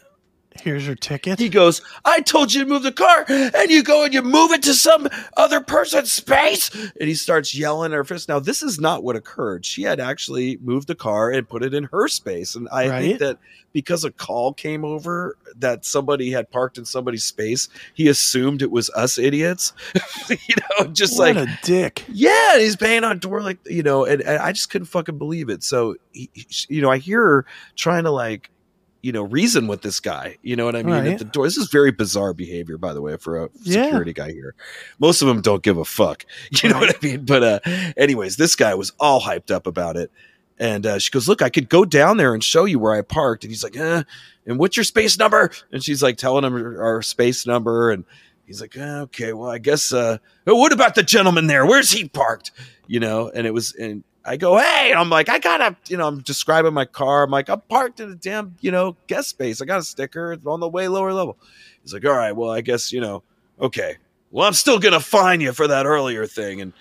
[0.61, 1.39] Here's your ticket.
[1.39, 4.51] He goes, I told you to move the car, and you go and you move
[4.51, 6.69] it to some other person's space.
[6.73, 8.27] And he starts yelling at her face.
[8.27, 9.65] Now, this is not what occurred.
[9.65, 12.55] She had actually moved the car and put it in her space.
[12.55, 13.01] And I Right.
[13.01, 13.37] think that
[13.73, 18.69] because a call came over that somebody had parked in somebody's space, he assumed it
[18.71, 19.73] was us idiots.
[20.29, 22.03] you know, just what like a dick.
[22.09, 25.17] yeah, and he's banging on door like you know, and, and I just couldn't fucking
[25.17, 25.63] believe it.
[25.63, 26.29] So, he-
[26.69, 27.45] you know, I hear her
[27.75, 28.51] trying to like,
[29.03, 30.37] you know, reason with this guy.
[30.41, 30.95] You know what I mean?
[30.95, 31.07] Right.
[31.07, 31.45] At the door.
[31.45, 33.83] This is very bizarre behavior, by the way, for a Yeah.
[33.83, 34.55] security guy here.
[34.97, 36.25] Most of them don't give a fuck.
[36.63, 37.25] You know what I mean?
[37.25, 37.59] But uh,
[37.97, 40.09] anyways, this guy was all hyped up about it.
[40.57, 43.01] And uh, she goes, "Look, I could go down there and show you where I
[43.01, 44.03] parked." And he's like, "Uh,
[44.45, 48.05] and what's your space number?" And she's like telling him her- our space number, and
[48.45, 49.91] he's like, "Uh, "Okay, well, I guess.
[49.91, 51.65] Uh, oh, what about the gentleman there?
[51.65, 52.51] Where's he parked?"
[52.87, 55.97] You know, and it was, and I go, "Hey," and I'm like, "I gotta," you
[55.97, 57.23] know, I'm describing my car.
[57.23, 59.61] I'm like, "I'm parked in a damn, you know, guest space.
[59.61, 61.37] I got a sticker on the way lower level."
[61.81, 63.23] He's like, "All right, well, I guess you know,
[63.59, 63.97] okay."
[64.33, 66.59] well, I'm still gonna fine you for that earlier thing.
[66.59, 66.73] And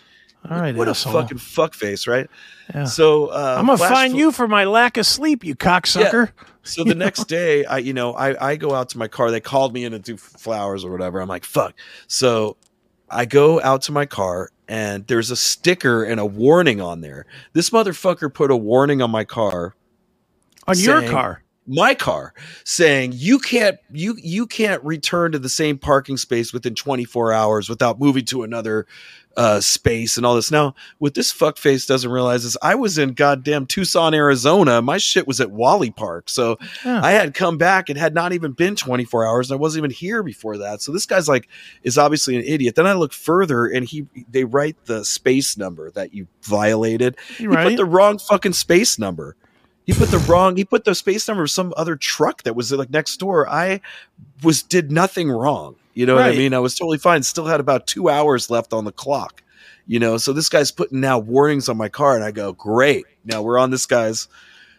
[0.50, 1.16] All right, what asshole.
[1.16, 2.28] a fucking fuckface, right?
[2.74, 2.84] Yeah.
[2.84, 6.30] So uh, I'm gonna fine fo- you for my lack of sleep, you cocksucker.
[6.62, 9.30] So the next day, I you know I I go out to my car.
[9.30, 11.20] They called me in to do flowers or whatever.
[11.20, 11.74] I'm like fuck.
[12.06, 12.56] So
[13.10, 17.26] I go out to my car and there's a sticker and a warning on there.
[17.52, 19.74] This motherfucker put a warning on my car,
[20.66, 21.42] On your car.
[21.66, 22.34] My car,
[22.64, 27.68] saying you can't you you can't return to the same parking space within 24 hours
[27.68, 28.86] without moving to another
[29.36, 30.50] uh space and all this.
[30.50, 34.82] Now, what this fuckface doesn't realize is I was in goddamn Tucson, Arizona.
[34.82, 36.28] My shit was at Wally Park.
[36.28, 37.00] So Yeah.
[37.02, 37.88] I had come back.
[37.88, 39.50] It had not even been 24 hours.
[39.50, 40.82] And I wasn't even here before that.
[40.82, 41.48] So this guy's like
[41.82, 42.74] is obviously an idiot.
[42.74, 47.16] Then I look further and he they write the space number that you violated.
[47.38, 47.68] You right?
[47.68, 49.36] put the wrong fucking space number.
[49.84, 50.56] He put the wrong.
[50.56, 53.48] He put the space number of some other truck that was like next door.
[53.48, 53.80] I
[54.42, 55.76] was did nothing wrong.
[55.94, 56.54] You know what I mean?
[56.54, 57.22] I was totally fine.
[57.22, 59.42] Still had about two hours left on the clock.
[59.86, 63.04] You know, so this guy's putting now warnings on my car, and I go, great.
[63.24, 64.28] Now we're on this guy's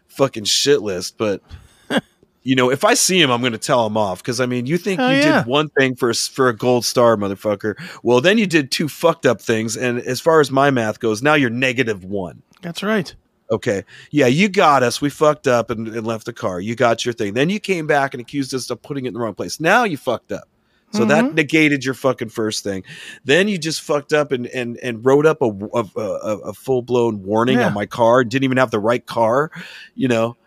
[0.08, 1.18] fucking shit list.
[1.18, 1.42] But
[2.44, 4.66] you know, if I see him, I'm going to tell him off because I mean,
[4.66, 5.40] you think Hell you yeah.
[5.40, 7.76] did one thing for a for a gold star, motherfucker.
[8.02, 11.22] Well, then you did two fucked up things, and as far as my math goes,
[11.22, 12.42] now you're negative one.
[12.62, 13.14] That's right.
[13.54, 13.84] Okay.
[14.12, 15.00] Yeah, you got us.
[15.00, 16.60] We fucked up and, and left the car.
[16.60, 17.34] You got your thing.
[17.36, 19.60] Then you came back and accused us of putting it in the wrong place.
[19.60, 20.48] Now you fucked up.
[20.92, 21.34] So that Mhm.
[21.34, 22.84] negated your fucking first thing.
[23.26, 26.84] Then you just fucked up and and and wrote up a a, a, a full
[26.84, 27.68] blown warning Yeah.
[27.68, 28.24] on my car.
[28.24, 29.50] Didn't even have the right car.
[29.96, 30.38] You know,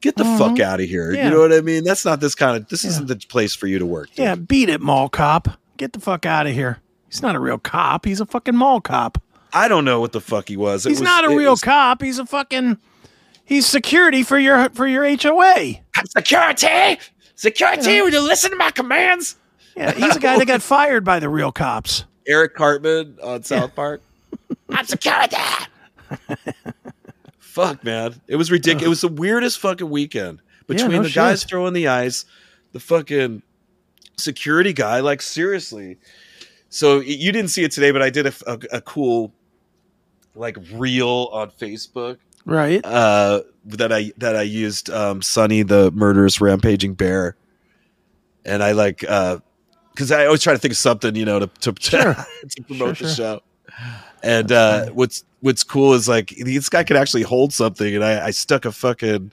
[0.00, 0.60] get the fuck Mhm.
[0.60, 1.12] out of here.
[1.12, 1.24] Yeah.
[1.26, 1.84] You know what I mean?
[1.84, 2.68] That's not this kind of.
[2.68, 2.90] This Yeah.
[2.90, 4.08] isn't the place for you to work.
[4.10, 4.18] dude.
[4.24, 5.58] Yeah, beat it, mall cop.
[5.76, 6.78] Get the fuck out of here.
[7.10, 8.06] He's not a real cop.
[8.06, 9.18] He's a fucking mall cop.
[9.52, 10.86] I don't know what the fuck he was.
[10.86, 12.02] It He's was- not a it real was- cop.
[12.02, 12.78] He's a fucking.
[13.44, 15.80] He's security for your for your HOA.
[16.06, 16.98] security.
[17.34, 17.90] Security.
[17.90, 18.02] Yeah.
[18.02, 19.36] Will you listen to my commands?
[19.76, 22.04] Yeah, he's a guy that got fired by the real cops.
[22.28, 24.00] Eric Cartman on South Park.
[24.70, 25.36] I'm security.
[27.38, 28.20] Fuck, man.
[28.28, 28.86] It was ridiculous.
[28.86, 32.24] It was the weirdest fucking weekend between no the guys throwing the ice,
[32.72, 33.42] the fucking
[34.16, 35.00] security guy.
[35.00, 35.98] Like, seriously.
[36.70, 39.32] So you didn't see it today, but I did a, a, a cool,
[40.34, 42.84] like, reel on Facebook Right.
[42.84, 47.36] uh, that I that I used um, Sonny the murderous rampaging bear,
[48.44, 49.38] and I like uh
[49.92, 52.14] because I always try to think of something you know to to, Sure.
[52.48, 53.40] to promote Sure, the sure.
[53.40, 53.40] show.
[54.24, 58.26] And uh, what's what's cool is like this guy could actually hold something, and I,
[58.26, 59.32] I stuck a fucking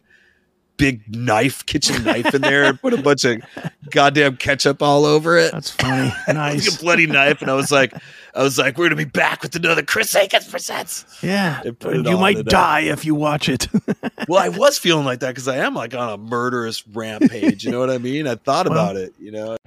[0.77, 3.41] big knife, kitchen knife in there, and put a bunch of
[3.89, 5.51] goddamn ketchup all over it.
[5.51, 6.11] That's funny.
[6.27, 6.75] Like Nice.
[6.75, 7.93] a bloody knife, and I was like,
[8.39, 11.03] I was like, we're gonna be back with another Chris Akins presents.
[11.21, 11.61] Yeah.
[11.83, 13.67] You might die if you watch it.
[14.27, 17.63] Well, I was feeling like that because I am like on a murderous rampage.
[17.63, 18.27] You know what I mean?
[18.27, 19.13] I thought Well- about it.
[19.19, 19.57] You know,